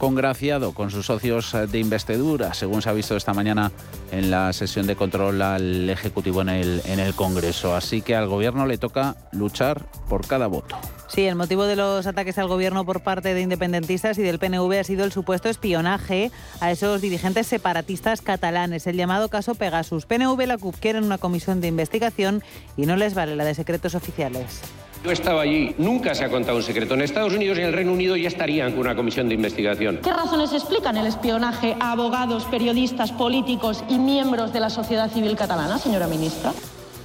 [0.00, 3.70] congraciado con sus socios de investidura, según se ha visto esta mañana
[4.10, 7.76] en la sesión de control al Ejecutivo en el, en el Congreso.
[7.76, 10.76] Así que al Gobierno le toca luchar por cada voto.
[11.08, 14.78] Sí, el motivo de los ataques al gobierno por parte de independentistas y del PNV
[14.78, 20.06] ha sido el supuesto espionaje a esos dirigentes separatistas catalanes, el llamado caso Pegasus.
[20.06, 22.42] PNV y la CUP quieren una comisión de investigación
[22.76, 24.62] y no les vale la de secretos oficiales.
[25.02, 26.94] Yo estaba allí, nunca se ha contado un secreto.
[26.94, 30.00] En Estados Unidos y en el Reino Unido ya estarían con una comisión de investigación.
[30.02, 35.36] ¿Qué razones explican el espionaje a abogados, periodistas, políticos y miembros de la sociedad civil
[35.36, 36.52] catalana, señora ministra?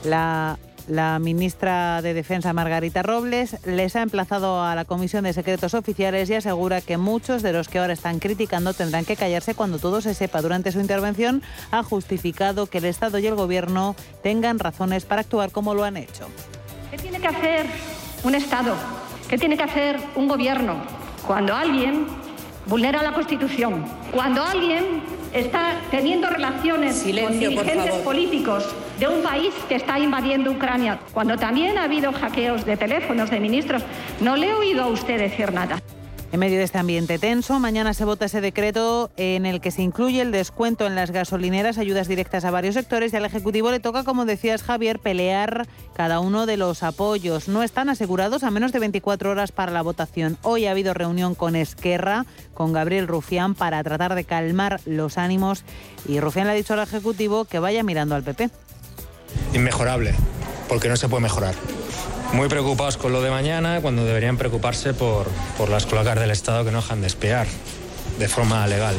[0.03, 5.73] La la ministra de Defensa, Margarita Robles, les ha emplazado a la Comisión de Secretos
[5.73, 9.79] Oficiales y asegura que muchos de los que ahora están criticando tendrán que callarse cuando
[9.79, 10.43] todo se sepa.
[10.43, 15.51] Durante su intervención ha justificado que el Estado y el Gobierno tengan razones para actuar
[15.51, 16.27] como lo han hecho.
[16.91, 17.65] ¿Qué tiene que hacer
[18.23, 18.75] un Estado?
[19.29, 20.75] ¿Qué tiene que hacer un Gobierno?
[21.25, 22.05] Cuando alguien
[22.67, 25.01] vulnera la Constitución, cuando alguien
[25.33, 31.77] está teniendo relaciones con dirigentes políticos de un país que está invadiendo Ucrania, cuando también
[31.77, 33.83] ha habido hackeos de teléfonos de ministros,
[34.21, 35.79] no le he oído a usted decir nada.
[36.35, 39.83] En medio de este ambiente tenso, mañana se vota ese decreto en el que se
[39.83, 43.79] incluye el descuento en las gasolineras, ayudas directas a varios sectores y al Ejecutivo le
[43.79, 47.47] toca, como decías Javier, pelear cada uno de los apoyos.
[47.47, 50.37] No están asegurados a menos de 24 horas para la votación.
[50.41, 55.63] Hoy ha habido reunión con Esquerra, con Gabriel Rufián, para tratar de calmar los ánimos
[56.05, 58.49] y Rufián le ha dicho al Ejecutivo que vaya mirando al PP.
[59.53, 60.13] Inmejorable,
[60.67, 61.55] porque no se puede mejorar
[62.35, 66.65] muy preocupados con lo de mañana cuando deberían preocuparse por, por las cloacas del Estado
[66.65, 67.47] que no dejan de espiar
[68.19, 68.95] de forma legal.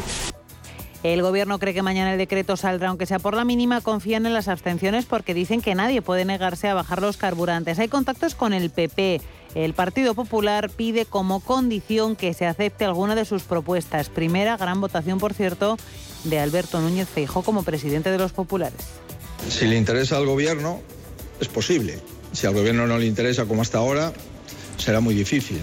[1.02, 4.32] El Gobierno cree que mañana el decreto saldrá, aunque sea por la mínima, confían en
[4.32, 7.78] las abstenciones porque dicen que nadie puede negarse a bajar los carburantes.
[7.78, 9.20] Hay contactos con el PP.
[9.54, 14.08] El Partido Popular pide como condición que se acepte alguna de sus propuestas.
[14.08, 15.76] Primera gran votación, por cierto,
[16.24, 18.80] de Alberto Núñez Feijó como presidente de los populares.
[19.48, 20.80] Si le interesa al Gobierno,
[21.38, 22.00] es posible.
[22.36, 24.12] Si al gobierno no le interesa como hasta ahora,
[24.76, 25.58] será muy difícil.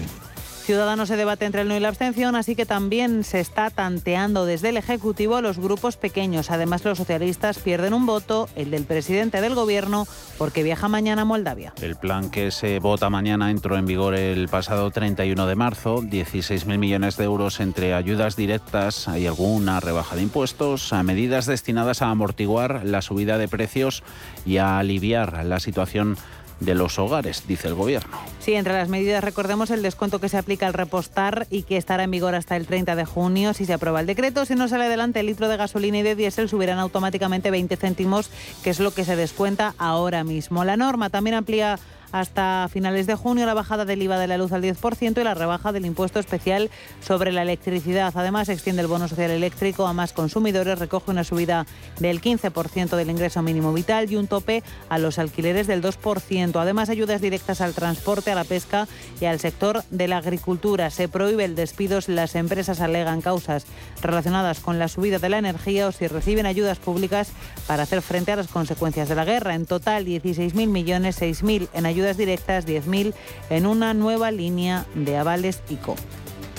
[0.64, 4.44] Ciudadanos se debate entre el no y la abstención, así que también se está tanteando
[4.44, 6.50] desde el Ejecutivo los grupos pequeños.
[6.50, 11.24] Además, los socialistas pierden un voto, el del presidente del Gobierno, porque viaja mañana a
[11.26, 11.74] Moldavia.
[11.80, 16.02] El plan que se vota mañana entró en vigor el pasado 31 de marzo.
[16.02, 22.02] 16.000 millones de euros entre ayudas directas y alguna rebaja de impuestos, a medidas destinadas
[22.02, 24.02] a amortiguar la subida de precios
[24.44, 26.16] y a aliviar la situación
[26.60, 28.16] de los hogares, dice el Gobierno.
[28.40, 32.04] Sí, entre las medidas recordemos el descuento que se aplica al repostar y que estará
[32.04, 34.44] en vigor hasta el 30 de junio si se aprueba el decreto.
[34.44, 38.30] Si no sale adelante el litro de gasolina y de diésel subirán automáticamente 20 céntimos,
[38.62, 40.64] que es lo que se descuenta ahora mismo.
[40.64, 41.78] La norma también amplía
[42.14, 45.34] hasta finales de junio la bajada del IVA de la luz al 10% y la
[45.34, 46.70] rebaja del impuesto especial
[47.04, 48.12] sobre la electricidad.
[48.14, 51.66] Además, extiende el bono social eléctrico a más consumidores, recoge una subida
[51.98, 56.54] del 15% del ingreso mínimo vital y un tope a los alquileres del 2%.
[56.54, 58.86] Además, ayudas directas al transporte, a la pesca
[59.20, 60.90] y al sector de la agricultura.
[60.90, 63.66] Se prohíbe el despido si las empresas alegan causas
[64.02, 67.32] relacionadas con la subida de la energía o si reciben ayudas públicas
[67.66, 69.56] para hacer frente a las consecuencias de la guerra.
[69.56, 73.14] En total, 16.000 millones, 6.000 en ayudas directas, 10.000
[73.50, 75.96] en una nueva línea de avales ICO.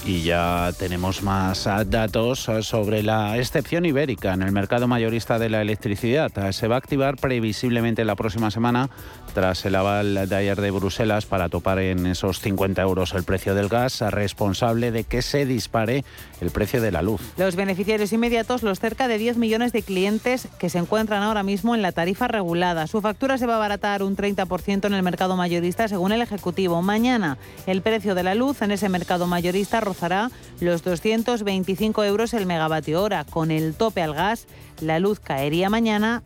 [0.06, 5.64] Y ya tenemos más datos sobre la excepción ibérica en el mercado mayorista de la
[5.64, 6.32] electricidad.
[6.52, 8.92] Se va a activar previsiblemente la próxima semana
[9.36, 13.54] tras el aval de ayer de Bruselas para topar en esos 50 euros el precio
[13.54, 16.06] del gas, responsable de que se dispare
[16.40, 17.20] el precio de la luz.
[17.36, 21.76] Los beneficiarios inmediatos, los cerca de 10 millones de clientes que se encuentran ahora mismo
[21.76, 22.88] en la tarifa regulada.
[22.88, 26.82] Su factura se va a abaratar un 30% en el mercado mayorista, según el Ejecutivo.
[26.82, 32.46] Mañana el precio de la luz en ese mercado mayorista rozará los 225 euros el
[32.46, 33.26] megavatio hora.
[33.26, 34.48] Con el tope al gas,
[34.80, 36.24] la luz caería mañana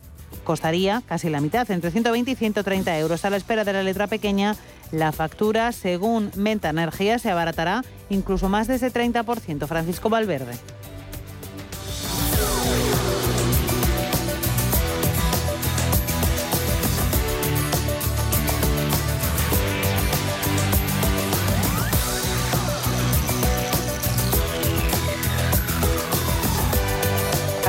[0.50, 3.24] costaría casi la mitad, entre 120 y 130 euros.
[3.24, 4.56] A la espera de la letra pequeña,
[4.90, 9.68] la factura, según Menta Energía, se abaratará incluso más de ese 30%.
[9.68, 10.58] Francisco Valverde.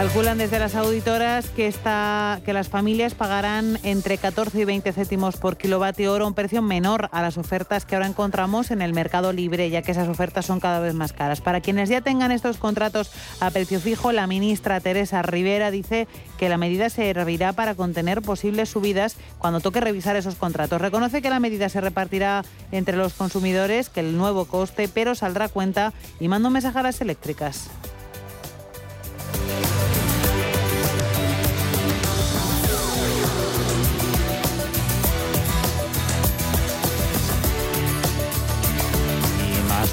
[0.01, 5.37] Calculan desde las auditoras que, esta, que las familias pagarán entre 14 y 20 céntimos
[5.37, 9.31] por kilovatio hora, un precio menor a las ofertas que ahora encontramos en el mercado
[9.31, 11.39] libre, ya que esas ofertas son cada vez más caras.
[11.39, 16.07] Para quienes ya tengan estos contratos a precio fijo, la ministra Teresa Rivera dice
[16.39, 20.81] que la medida servirá para contener posibles subidas cuando toque revisar esos contratos.
[20.81, 25.47] Reconoce que la medida se repartirá entre los consumidores, que el nuevo coste, pero saldrá
[25.47, 27.69] cuenta y manda un mensaje a las eléctricas.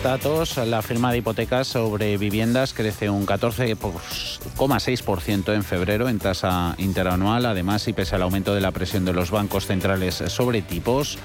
[0.03, 7.44] Datos, la firma de hipotecas sobre viviendas crece un 14,6% en febrero en tasa interanual.
[7.46, 11.18] Además, y pese al aumento de la presión de los bancos centrales sobre tipos,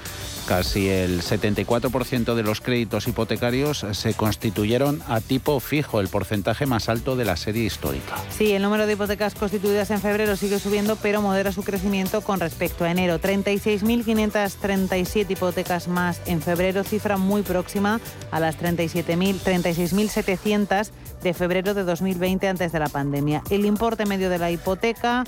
[0.47, 6.89] Casi el 74% de los créditos hipotecarios se constituyeron a tipo fijo, el porcentaje más
[6.89, 8.17] alto de la serie histórica.
[8.29, 12.41] Sí, el número de hipotecas constituidas en febrero sigue subiendo, pero modera su crecimiento con
[12.41, 13.21] respecto a enero.
[13.21, 20.89] 36.537 hipotecas más en febrero, cifra muy próxima a las 36.700
[21.23, 23.43] de febrero de 2020 antes de la pandemia.
[23.49, 25.23] El importe medio de la hipoteca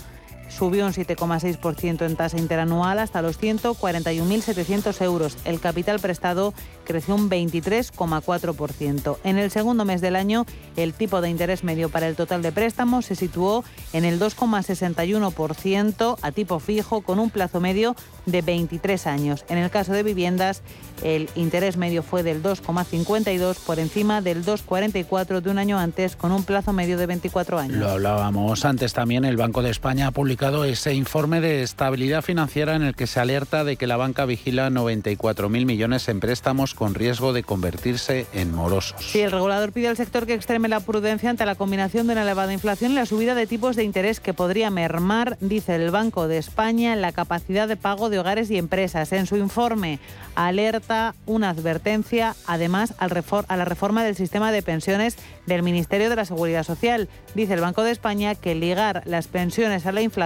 [0.50, 5.38] subió un 7,6% en tasa interanual hasta los 141.700 euros.
[5.46, 6.54] El capital prestado
[6.86, 9.18] creció un 23,4%.
[9.24, 12.52] En el segundo mes del año, el tipo de interés medio para el total de
[12.52, 19.08] préstamos se situó en el 2,61% a tipo fijo con un plazo medio de 23
[19.08, 19.46] años.
[19.50, 20.62] En el caso de viviendas,
[21.04, 26.32] el interés medio fue del 2,52 por encima del 2,44 de un año antes con
[26.32, 27.78] un plazo medio de 24 años.
[27.78, 30.35] Lo hablábamos antes también, el Banco de España ha publicado
[30.66, 34.70] ese informe de estabilidad financiera en el que se alerta de que la banca vigila
[34.70, 38.98] 94.000 millones en préstamos con riesgo de convertirse en morosos.
[39.00, 42.24] Sí, el regulador pide al sector que extreme la prudencia ante la combinación de una
[42.24, 46.28] elevada inflación y la subida de tipos de interés que podría mermar, dice el Banco
[46.28, 49.14] de España, la capacidad de pago de hogares y empresas.
[49.14, 50.00] En su informe
[50.36, 53.08] alerta una advertencia, además, a
[53.56, 55.16] la reforma del sistema de pensiones
[55.46, 57.08] del Ministerio de la Seguridad Social.
[57.36, 60.25] Dice el Banco de España que ligar las pensiones a la inflación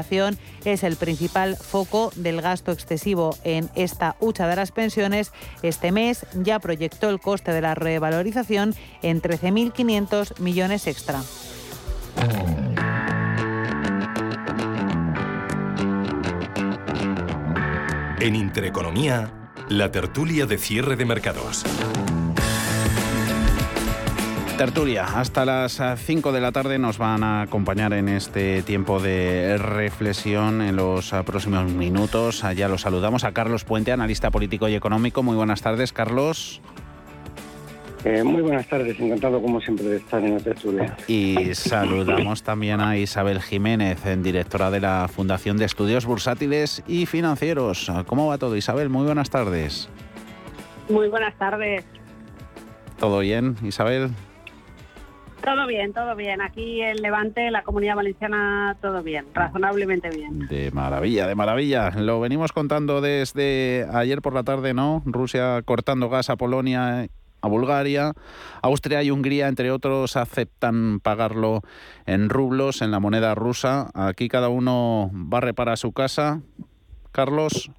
[0.65, 5.31] es el principal foco del gasto excesivo en esta hucha de las pensiones.
[5.61, 11.21] Este mes ya proyectó el coste de la revalorización en 13.500 millones extra.
[18.19, 19.31] En Intereconomía,
[19.69, 21.63] la tertulia de cierre de mercados.
[24.59, 29.57] Tertulia, hasta las 5 de la tarde nos van a acompañar en este tiempo de
[29.57, 32.43] reflexión en los próximos minutos.
[32.57, 35.23] Ya lo saludamos a Carlos Puente, analista político y económico.
[35.23, 36.59] Muy buenas tardes, Carlos.
[38.03, 40.97] Eh, muy buenas tardes, encantado como siempre de estar en la tertulia.
[41.07, 47.89] Y saludamos también a Isabel Jiménez, directora de la Fundación de Estudios Bursátiles y Financieros.
[48.07, 48.89] ¿Cómo va todo, Isabel?
[48.89, 49.87] Muy buenas tardes.
[50.89, 51.85] Muy buenas tardes.
[52.99, 54.11] ¿Todo bien, Isabel?
[55.43, 56.41] Todo bien, todo bien.
[56.41, 60.47] Aquí en Levante, la comunidad valenciana, todo bien, razonablemente bien.
[60.47, 61.91] De maravilla, de maravilla.
[61.91, 65.01] Lo venimos contando desde ayer por la tarde, ¿no?
[65.05, 67.07] Rusia cortando gas a Polonia
[67.41, 68.13] a Bulgaria.
[68.61, 71.61] Austria y Hungría, entre otros, aceptan pagarlo
[72.05, 73.89] en rublos, en la moneda rusa.
[73.93, 76.41] Aquí cada uno va a reparar su casa.
[77.11, 77.71] Carlos.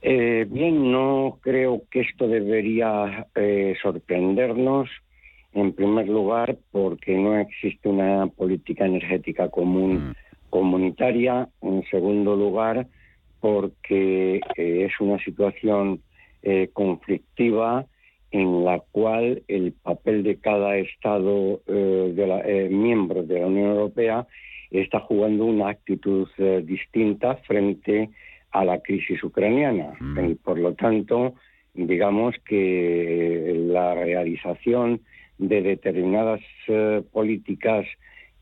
[0.00, 4.88] Eh, bien, no creo que esto debería eh, sorprendernos.
[5.52, 10.14] En primer lugar, porque no existe una política energética común mm.
[10.50, 11.48] comunitaria.
[11.62, 12.86] En segundo lugar,
[13.40, 16.00] porque eh, es una situación
[16.42, 17.84] eh, conflictiva
[18.30, 23.46] en la cual el papel de cada Estado eh, de la, eh, miembro de la
[23.48, 24.24] Unión Europea
[24.70, 26.28] está jugando una actitud
[26.62, 28.10] distinta frente
[28.52, 29.94] a la crisis ucraniana.
[29.98, 30.30] Mm.
[30.30, 31.34] Y por lo tanto,
[31.74, 35.00] digamos que la realización
[35.38, 36.40] de determinadas
[37.12, 37.86] políticas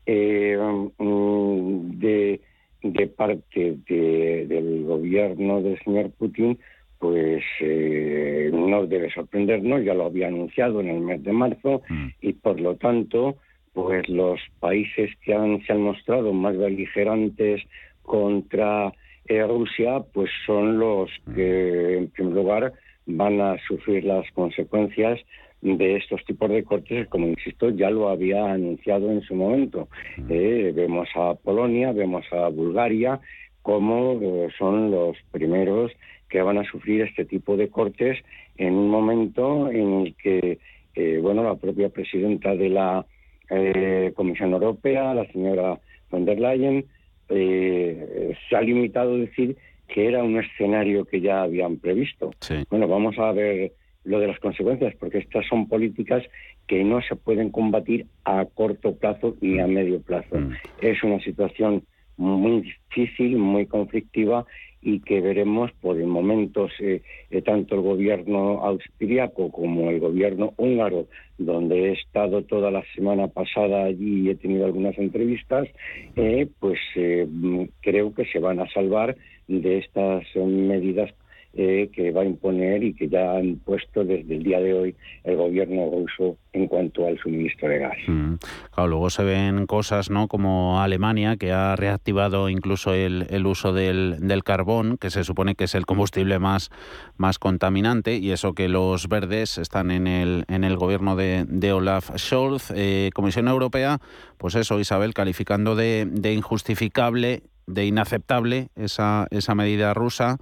[0.05, 2.41] mm, de,
[2.83, 6.57] de, parte del gobierno del señor Putin
[6.99, 12.07] pues eh, no debe sorprendernos, ya lo había anunciado en el mes de marzo mm.
[12.21, 13.37] y por lo tanto,
[13.73, 17.61] pues los países que han, se han mostrado más beligerantes
[18.01, 18.93] contra
[19.27, 21.35] eh, Rusia, pues son los mm.
[21.35, 22.73] que en primer lugar
[23.05, 25.19] van a sufrir las consecuencias
[25.61, 29.87] de estos tipos de cortes, como insisto, ya lo había anunciado en su momento.
[30.17, 30.27] Mm.
[30.29, 33.19] Eh, vemos a Polonia, vemos a Bulgaria,
[33.61, 34.19] como
[34.57, 35.91] son los primeros
[36.29, 38.17] que van a sufrir este tipo de cortes
[38.57, 40.59] en un momento en el que,
[40.95, 43.05] eh, bueno, la propia presidenta de la
[43.49, 45.79] eh, Comisión Europea, la señora
[46.09, 46.85] von der Leyen,
[47.29, 52.31] eh, se ha limitado a decir que era un escenario que ya habían previsto.
[52.69, 53.71] Bueno, vamos a ver
[54.07, 56.23] lo de las consecuencias, porque estas son políticas
[56.65, 60.39] que no se pueden combatir a corto plazo ni a medio plazo.
[60.39, 60.53] Mm.
[60.81, 61.83] Es una situación
[62.17, 64.45] muy difícil, muy conflictiva
[64.81, 71.07] y que veremos por momentos eh, eh, tanto el gobierno austriaco como el gobierno húngaro,
[71.37, 75.67] donde he estado toda la semana pasada allí y he tenido algunas entrevistas,
[76.15, 76.79] eh, pues
[77.81, 81.11] creo que se van a salvar de estas medidas
[81.59, 84.95] eh, que va a imponer y que ya han puesto desde el día de hoy
[85.23, 87.97] el gobierno ruso en cuanto al suministro de gas.
[88.05, 88.35] Mm.
[88.77, 90.27] Luego se ven cosas ¿no?
[90.27, 95.73] como Alemania, que ha reactivado incluso el, uso del, carbón, que se supone que es
[95.73, 96.69] el combustible más,
[97.17, 102.11] más contaminante, y eso que los verdes están en el, en el gobierno de, Olaf
[102.17, 102.71] Scholz.
[102.75, 103.97] Eh, Comisión Europea,
[104.37, 110.37] pues eso, Isabel, calificando de, de injustificable de inaceptable esa, esa medida rusa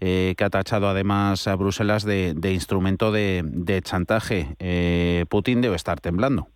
[0.00, 4.54] eh, que ha tachado además a Bruselas de, instrumento de, chantaje.
[4.58, 6.48] Eh, Putin debe estar temblando.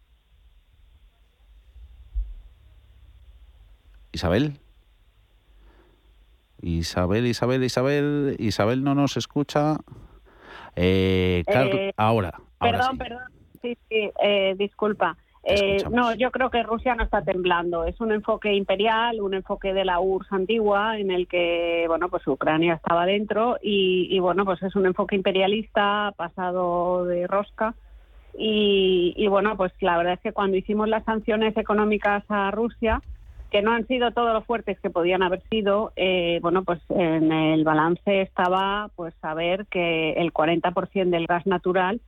[4.13, 4.59] Isabel.
[6.61, 9.79] Isabel, Isabel, Isabel, Isabel no nos escucha.
[10.77, 11.43] Eh,
[11.97, 13.23] ahora, Perdón, perdón.
[13.61, 14.11] Sí, sí,
[14.57, 15.17] disculpa.
[15.45, 17.85] Eh, no, yo creo que Rusia no está temblando.
[17.85, 22.27] Es un enfoque imperial, un enfoque de la URSS antigua, en el que, bueno, pues
[22.27, 27.75] Ucrania estaba dentro y, bueno, pues es un enfoque imperialista pasado de rosca.
[28.39, 33.03] Y, bueno, pues la verdad es que cuando hicimos las sanciones económicas a Rusia,
[33.51, 37.31] que no han sido todos los fuertes que podían haber sido, eh, bueno, pues en
[37.31, 42.01] el balance estaba, pues saber que el 40% del gas natural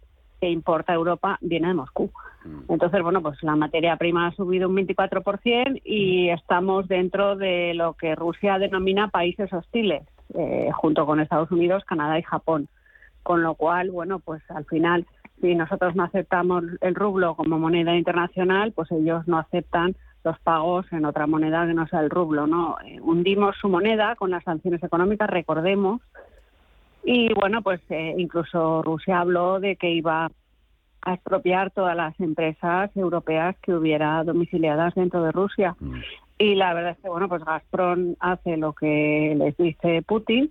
[0.44, 2.10] que importa Europa viene de Moscú.
[2.44, 2.70] Mm.
[2.70, 6.34] Entonces, bueno, pues la materia prima ha subido un 24% y mm.
[6.34, 10.02] estamos dentro de lo que Rusia denomina países hostiles,
[10.34, 12.68] eh, junto con Estados Unidos, Canadá y Japón.
[13.22, 15.06] Con lo cual, bueno, pues al final,
[15.40, 20.84] si nosotros no aceptamos el rublo como moneda internacional, pues ellos no aceptan los pagos
[20.92, 22.76] en otra moneda que no sea el rublo, ¿no?
[22.84, 26.02] Eh, hundimos su moneda con las sanciones económicas, recordemos,
[27.04, 30.30] y bueno, pues eh, incluso Rusia habló de que iba
[31.02, 35.76] a expropiar todas las empresas europeas que hubiera domiciliadas dentro de Rusia.
[35.78, 36.00] Mm.
[36.38, 40.50] Y la verdad es que, bueno, pues Gazprom hace lo que les dice Putin.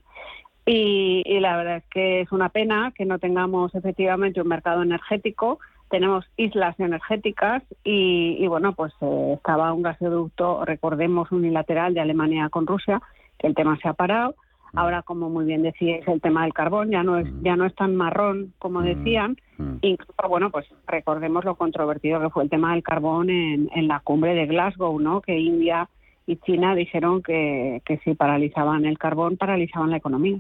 [0.66, 5.60] Y, la verdad es que es una pena que no tengamos efectivamente un mercado energético.
[5.90, 12.66] Tenemos islas energéticas y, bueno, pues eh, estaba un gasoducto, recordemos, unilateral de Alemania con
[12.66, 13.02] Rusia,
[13.38, 14.36] que el tema se ha parado
[14.76, 17.44] Ahora, como muy bien decíais, el tema del carbón ya no es mm.
[17.44, 18.84] ya no es tan marrón como mm.
[18.84, 19.38] decían.
[19.58, 19.76] Mm.
[19.82, 24.00] Incluso, bueno, pues recordemos lo controvertido que fue el tema del carbón en, en la
[24.00, 25.22] cumbre de Glasgow, ¿no?
[25.22, 25.90] Que India
[26.26, 30.40] y China dijeron que, que si paralizaban el carbón, paralizaban la economía.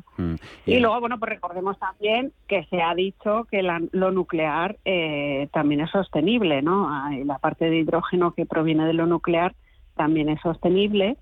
[0.66, 5.82] Y luego, bueno, pues recordemos también que se ha dicho que lo nuclear eh, también
[5.82, 6.90] es sostenible, ¿no?
[7.26, 9.56] La parte de hidrógeno que proviene de lo nuclear
[9.96, 11.18] también es sostenible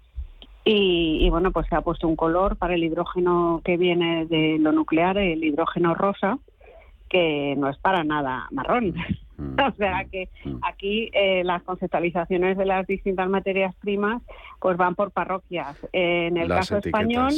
[0.64, 4.72] y, bueno, pues se ha puesto un color para el hidrógeno que viene de lo
[4.72, 6.38] nuclear, el hidrógeno rosa,
[7.10, 8.94] que no es para nada marrón.
[9.38, 9.56] Mm.
[9.68, 10.58] o sea que mm.
[10.62, 14.22] aquí eh, las conceptualizaciones de las distintas materias primas
[14.60, 15.78] pues van por parroquias.
[15.94, 17.34] en el caso español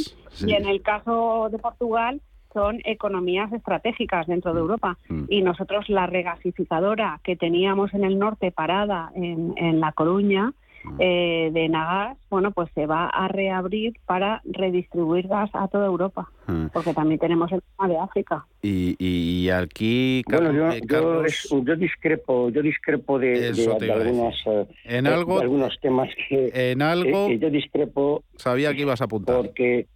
[0.46, 2.20] y en el caso de Portugal
[2.52, 4.62] son economías estratégicas dentro de mm.
[4.62, 4.98] Europa.
[5.28, 10.52] Y nosotros la regasificadora que teníamos en el norte parada en, en La Coruña,
[10.98, 16.30] eh, de Nagas, bueno, pues se va a reabrir para redistribuir gas a toda Europa,
[16.46, 16.68] ah.
[16.72, 18.46] porque también tenemos el tema de África.
[18.62, 21.22] Y, aquí, bueno, yo,
[21.62, 23.48] yo, discrepo, yo discrepo de,
[23.92, 28.22] algunas, eh, en algo, algunos temas que, en algo, yo discrepo.
[28.36, 29.36] Sabía que ibas a apuntar.
[29.36, 29.86] Porque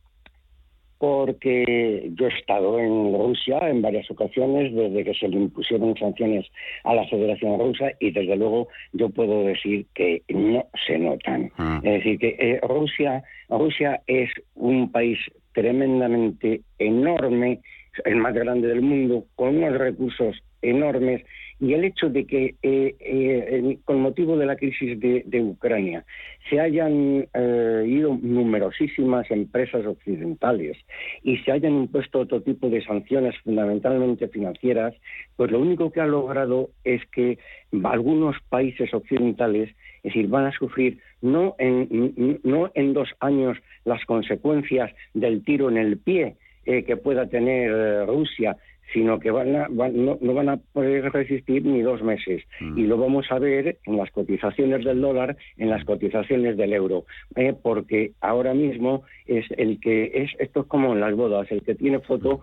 [0.98, 6.46] porque yo he estado en Rusia en varias ocasiones desde que se le impusieron sanciones
[6.84, 11.50] a la Federación Rusa y desde luego yo puedo decir que no se notan.
[11.56, 11.80] Ah.
[11.84, 15.18] Es decir, que eh, Rusia, Rusia es un país
[15.52, 17.60] tremendamente enorme,
[18.04, 21.22] el más grande del mundo, con unos recursos enormes
[21.60, 26.04] y el hecho de que, eh, eh, con motivo de la crisis de, Ucrania,
[26.48, 30.76] se hayan eh, ido numerosísimas empresas occidentales
[31.22, 34.94] y se hayan impuesto otro tipo de sanciones fundamentalmente financieras,
[35.36, 37.38] pues lo único que ha logrado es que
[37.82, 44.04] algunos países occidentales, es decir, van a sufrir no en, no en dos años las
[44.04, 48.56] consecuencias del tiro en el pie que pueda tener Rusia,
[48.92, 52.42] sino que van, no, van a poder resistir ni dos meses.
[52.60, 52.78] Mm.
[52.78, 57.04] Y lo vamos a ver en las cotizaciones del dólar, en las cotizaciones del euro,
[57.36, 57.54] ¿eh?
[57.60, 61.74] porque ahora mismo es el que es, esto es como en las bodas, el que
[61.74, 62.40] tiene foto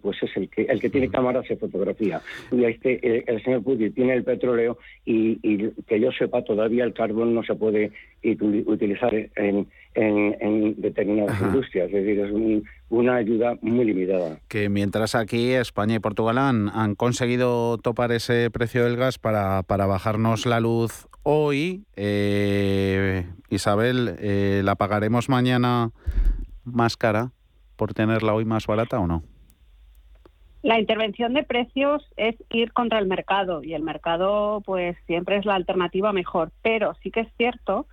[0.00, 2.20] pues es el que el que tiene cámara se fotografía.
[2.50, 5.36] Y este, el, señor Putin tiene el petróleo y,
[5.86, 12.20] que yo sepa todavía el carbón no se puede utilizar en, determinadas industrias, es decir,
[12.20, 14.38] es una ayuda muy limitada.
[14.48, 19.86] Que mientras aquí España y Portugal han, conseguido topar ese precio del gas para, para
[19.86, 25.90] bajarnos la luz hoy, eh, Isabel, eh, ¿la pagaremos mañana
[26.64, 27.32] más cara
[27.76, 29.22] por tenerla hoy más barata o no?
[30.62, 35.46] La intervención de precios es ir contra el mercado y el mercado pues siempre es
[35.46, 37.86] la alternativa mejor, pero sí que es cierto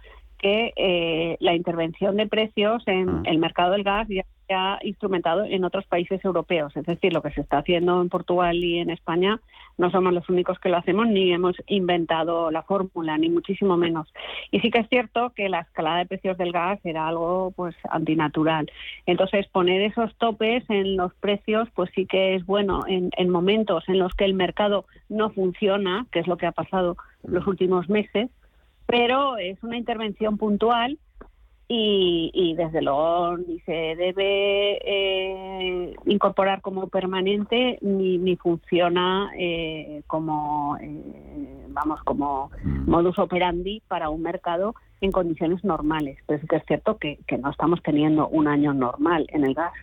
[0.45, 3.21] que eh, la intervención de precios en ah.
[3.25, 6.71] el mercado del gas ya se ha instrumentado en otros países europeos.
[6.77, 9.39] Es decir, lo que se está haciendo en Portugal y en España
[9.79, 14.07] no somos los únicos que lo hacemos, ni hemos inventado la fórmula, ni muchísimo menos.
[14.51, 17.75] Y sí que es cierto que la escalada de precios del gas era algo pues
[17.89, 18.71] antinatural.
[19.07, 23.83] Entonces, poner esos topes en los precios, pues sí que es bueno en, en momentos
[23.89, 27.89] en los que el mercado no funciona, que es lo que ha pasado los últimos
[27.89, 28.29] meses,
[28.85, 30.99] pero es una intervención puntual
[31.67, 40.77] y, desde luego ni se debe eh, incorporar como permanente ni, ni funciona eh, como
[40.79, 42.89] eh, vamos como mm.
[42.89, 47.49] modus operandi para un mercado en condiciones normales pero es que es cierto que, no
[47.49, 49.73] estamos teniendo un año normal en el gas.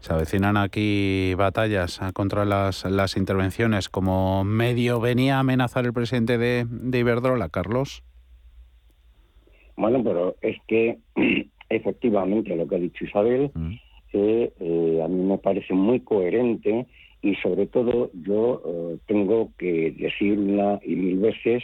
[0.00, 6.38] Se avecinan aquí batallas contra las, las intervenciones como medio venía a amenazar el presidente
[6.38, 8.02] de, de Iberdrola Carlos
[9.78, 10.98] bueno, pero es que
[11.70, 13.74] efectivamente lo que ha dicho Isabel, mm.
[14.12, 16.86] eh, a mí me parece muy coherente
[17.22, 21.62] y sobre todo yo eh, tengo que decir una y mil veces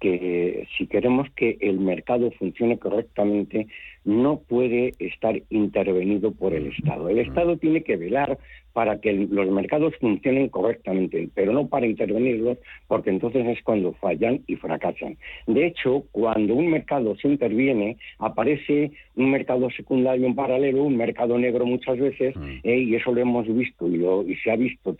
[0.00, 3.68] que si queremos que el mercado funcione correctamente,
[4.04, 7.08] no puede estar intervenido por el Estado.
[7.08, 8.38] El Estado tiene que velar
[8.72, 14.42] para que los mercados funcionen correctamente, pero no para intervenirlos, porque entonces es cuando fallan
[14.46, 15.16] y fracasan.
[15.46, 21.38] De hecho, cuando un mercado se interviene, aparece un mercado secundario en paralelo, un mercado
[21.38, 22.50] negro muchas veces, mm.
[22.64, 24.96] eh, y eso lo hemos visto y, se ha visto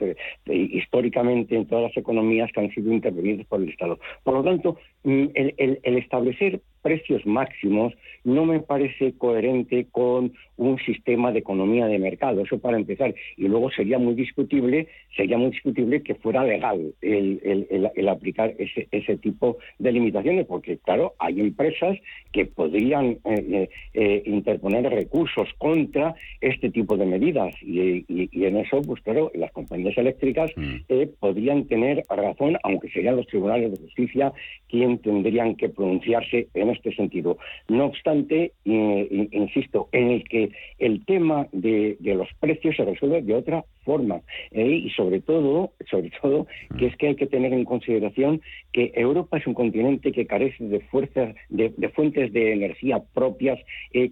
[0.46, 3.98] históricamente en todas las economías que han sido intervenidas por el Estado.
[4.22, 11.32] Por lo tanto, mm, el establecer precios máximos no me parece coherente con un sistema
[11.32, 12.42] de economía de mercado.
[12.42, 13.14] Eso para empezar.
[13.36, 19.16] Y luego sería muy discutible, sería muy discutible que fuera legal el, aplicar ese, ese,
[19.16, 21.96] tipo de limitaciones, porque claro, hay empresas
[22.32, 27.54] que podrían eh, eh, eh, interponer recursos contra este tipo de medidas.
[27.62, 31.02] Y, en eso, pues claro, las compañías eléctricas mm.
[31.18, 34.32] podrían tener razón, aunque serían los tribunales de justicia
[34.68, 37.38] quien tendrían que pronunciarse en este sentido.
[37.68, 43.64] No obstante, insisto, en el que el tema de, los precios se resuelve de otra
[43.84, 44.82] forma ¿eh?
[44.84, 46.46] y sobre todo, sobre todo,
[46.78, 48.40] que es que hay que tener en consideración
[48.72, 53.58] que Europa es un continente que carece de fuerzas, de, fuentes de energía propias
[53.92, 54.10] eh,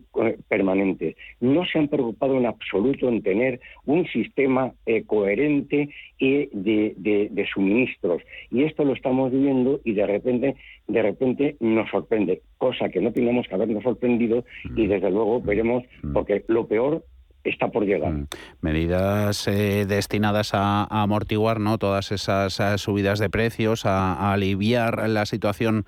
[0.49, 1.17] permanentes.
[1.41, 6.95] No se han preocupado en absoluto en tener un sistema eh, coherente de,
[7.31, 10.57] de suministros y esto lo estamos viendo y de repente,
[10.89, 14.89] de repente nos sorprende cosa que no teníamos que habernos sorprendido y mm.
[14.89, 16.13] desde luego veremos, mm.
[16.15, 17.05] porque lo peor
[17.45, 18.13] está por llegar.
[18.13, 18.27] Mm.
[18.63, 21.79] Medidas eh, destinadas a, amortiguar ¿no?
[21.79, 25.85] todas esas subidas de precios, a, aliviar la situación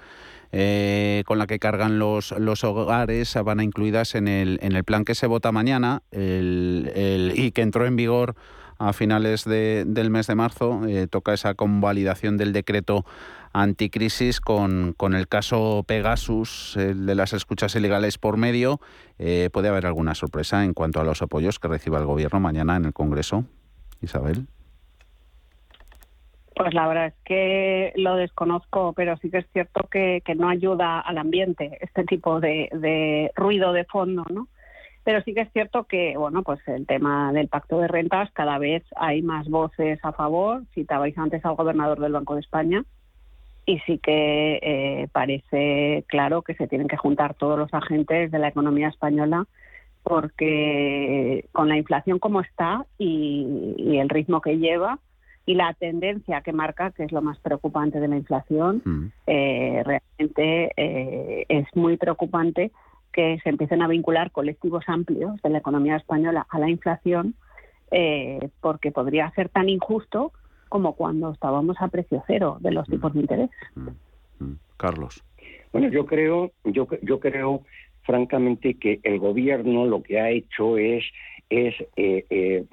[0.53, 4.84] eh, con la que cargan los, los hogares, van a incluidas en el, en el
[4.84, 8.34] plan que se vota mañana el, y que entró en vigor
[8.80, 10.86] a finales del mes de marzo.
[10.88, 13.05] Eh, toca esa convalidación del decreto
[13.53, 18.80] anticrisis con, con el caso Pegasus, el de las escuchas ilegales por medio.
[19.18, 22.76] Eh, ¿Puede haber alguna sorpresa en cuanto a los apoyos que reciba el Gobierno mañana
[22.76, 23.44] en el Congreso?
[24.01, 24.46] Isabel.
[26.55, 31.01] Pues la verdad es que lo desconozco, pero sí que es cierto que, no ayuda
[31.01, 34.48] al ambiente este tipo de, de, ruido de fondo, ¿no?
[35.03, 38.59] Pero sí que es cierto que, bueno, pues el tema del pacto de rentas, cada
[38.59, 40.62] vez hay más voces a favor.
[40.74, 42.84] Citabais antes al gobernador del Banco de España,
[43.67, 48.39] y sí que eh, parece claro que se tienen que juntar todos los agentes de
[48.39, 49.47] la economía española
[50.03, 54.99] porque con la inflación como está y, el ritmo que lleva
[55.45, 59.13] y la tendencia que marca, que es lo más preocupante de la inflación, mm.
[59.27, 62.71] eh, realmente eh, es muy preocupante
[63.13, 67.35] que se empiecen a vincular colectivos amplios de la economía española a la inflación
[68.61, 70.33] porque podría ser tan injusto
[70.71, 73.51] como cuando estábamos a precio cero de los tipos de interés.
[74.79, 75.23] Carlos.
[75.73, 77.62] Bueno, yo creo, yo, yo creo
[78.05, 81.05] francamente que el gobierno lo que ha hecho es
[81.51, 82.64] es eh, eh,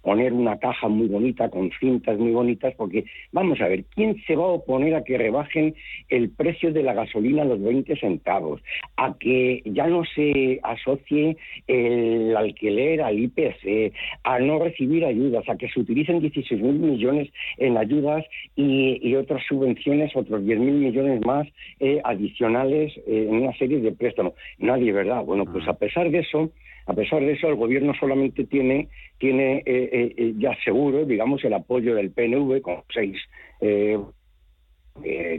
[0.00, 4.34] poner una caja muy bonita con cintas muy bonitas, porque vamos a ver, ¿quién se
[4.34, 5.74] va a oponer a que rebajen
[6.08, 8.62] el precio de la gasolina a los 20 centavos?
[8.96, 11.36] A que ya no se asocie
[11.66, 13.92] el alquiler al IPC,
[14.24, 18.24] a no recibir ayudas, a que se utilicen 16 mil millones en ayudas
[18.56, 21.48] y, otras subvenciones, otros 10 mil millones más
[21.80, 24.34] eh, adicionales en una serie de préstamos.
[24.58, 25.24] Nadie, ¿verdad?
[25.24, 25.72] Bueno, pues ah.
[25.72, 26.50] a pesar de eso,
[26.86, 31.44] a pesar de eso, el gobierno solamente tiene, tiene eh, eh, eh, ya seguro, digamos,
[31.44, 33.18] el apoyo del PNV con seis.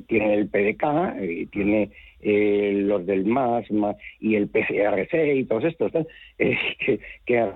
[0.07, 1.89] tiene el PDK, tiene
[2.21, 3.65] los del MAS,
[4.19, 5.91] y el PCRC y todos estos,
[6.37, 7.49] que, que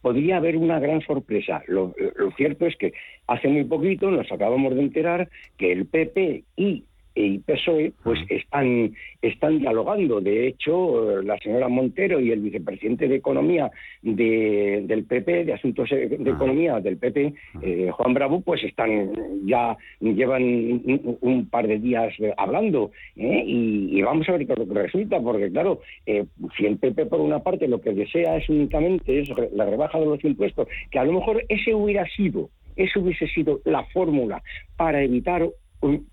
[0.00, 1.62] podría haber una gran sorpresa.
[1.66, 2.94] Lo, lo, cierto es que
[3.26, 5.28] hace muy poquito nos acabamos de enterar
[5.58, 6.84] que el PP y
[7.16, 10.20] y PSOE pues están, están dialogando.
[10.20, 13.70] De hecho, la señora Montero y el vicepresidente de Economía
[14.02, 19.12] del PP, de Asuntos de Economía del PP, eh, Juan Bravo, pues están
[19.46, 20.42] ya llevan
[21.22, 23.42] un, par de días hablando ¿eh?
[23.46, 27.66] y, vamos a ver qué resulta, porque claro, eh, si el PP por una parte
[27.66, 31.42] lo que desea es únicamente es la rebaja de los impuestos, que a lo mejor
[31.48, 34.42] ese hubiera sido, eso hubiese sido la fórmula
[34.76, 35.48] para evitar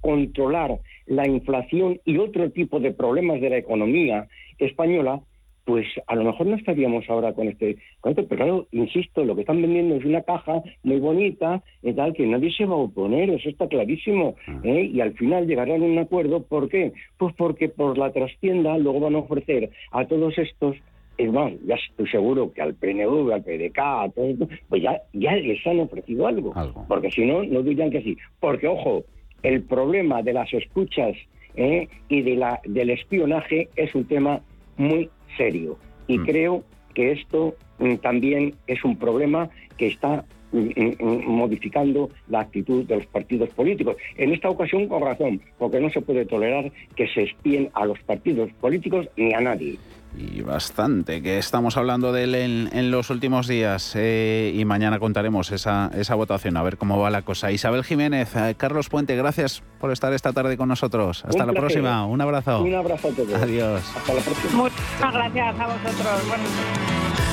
[0.02, 5.22] controlar la inflación y otro tipo de problemas de la economía española,
[5.66, 9.62] pues a lo mejor no estaríamos ahora con este, pero claro, insisto, lo que están
[9.62, 13.50] vendiendo es una caja muy bonita y tal, que nadie se va a oponer, eso
[13.50, 14.60] está clarísimo, ah.
[14.64, 14.92] ¿eh?
[14.94, 16.92] y al final llegarán a un acuerdo, ¿por qué?
[17.18, 20.76] Pues porque por la trastienda luego van a ofrecer a todos estos
[21.18, 25.00] es más, ya estoy seguro que al PNV, al PDK, a todo esto, pues ya,
[25.14, 26.54] ya les han ofrecido algo.
[26.88, 28.18] Porque si no, no dirían que sí.
[28.40, 29.04] Porque, ojo,
[29.44, 31.16] el problema de las escuchas
[31.56, 31.88] ¿eh?
[32.10, 34.42] y de la, del espionaje es un tema
[34.78, 35.78] muy serio.
[36.08, 36.26] Y mm.
[36.26, 36.64] creo
[36.94, 43.06] que esto mm, también es un problema que está mm, modificando la actitud de los
[43.08, 43.98] partidos políticos.
[44.18, 48.00] En esta ocasión, con razón, porque no se puede tolerar que se espíen a los
[48.00, 49.78] partidos políticos ni a nadie
[50.18, 55.52] y bastante, que estamos hablando de él en, los últimos días eh, y mañana contaremos
[55.52, 57.52] esa, esa votación, a ver cómo va la cosa.
[57.52, 61.24] Isabel Jiménez, eh, Carlos Puente, gracias por estar esta tarde con nosotros.
[61.26, 62.62] Hasta la próxima, un abrazo.
[62.62, 63.34] Un abrazo a todos.
[63.34, 63.82] Adiós.
[63.96, 64.54] Hasta la próxima.
[64.54, 67.33] Muchas gracias a vosotros.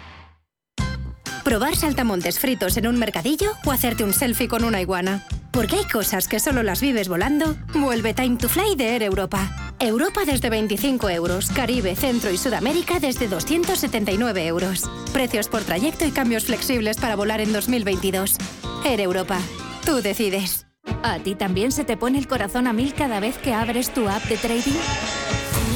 [1.43, 5.25] ¿Probar saltamontes fritos en un mercadillo o hacerte un selfie con una iguana?
[5.51, 7.55] Porque hay cosas que solo las vives volando.
[7.73, 9.73] Vuelve Time to Fly de Air Europa.
[9.79, 14.89] Europa desde 25 euros, Caribe, Centro y Sudamérica desde 279 euros.
[15.11, 18.37] Precios por trayecto y cambios flexibles para volar en 2022.
[18.85, 19.39] Air Europa.
[19.83, 20.67] Tú decides.
[21.03, 24.07] ¿A ti también se te pone el corazón a mil cada vez que abres tu
[24.07, 24.77] app de trading?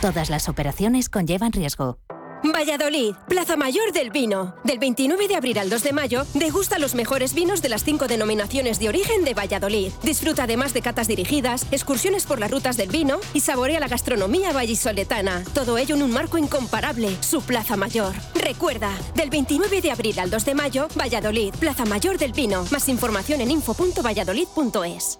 [0.00, 1.98] Todas las operaciones conllevan riesgo.
[2.52, 4.54] Valladolid, Plaza Mayor del Vino.
[4.64, 8.06] Del 29 de abril al 2 de mayo, degusta los mejores vinos de las cinco
[8.06, 9.92] denominaciones de origen de Valladolid.
[10.02, 14.52] Disfruta además de catas dirigidas, excursiones por las rutas del vino y saborea la gastronomía
[14.52, 15.42] vallisoletana.
[15.54, 18.12] Todo ello en un marco incomparable, su Plaza Mayor.
[18.34, 22.66] Recuerda, del 29 de abril al 2 de mayo, Valladolid, Plaza Mayor del Vino.
[22.70, 25.18] Más información en info.valladolid.es.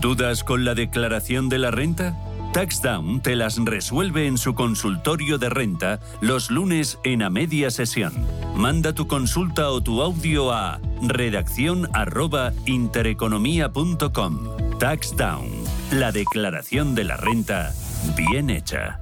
[0.00, 2.14] ¿Dudas con la declaración de la renta?
[2.52, 8.12] TaxDown te las resuelve en su consultorio de renta los lunes en a media sesión.
[8.56, 14.78] Manda tu consulta o tu audio a redacción arroba intereconomía.com.
[14.78, 15.48] TaxDown,
[15.92, 17.72] la declaración de la renta
[18.16, 19.00] bien hecha.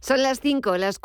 [0.00, 0.98] Son las 5, las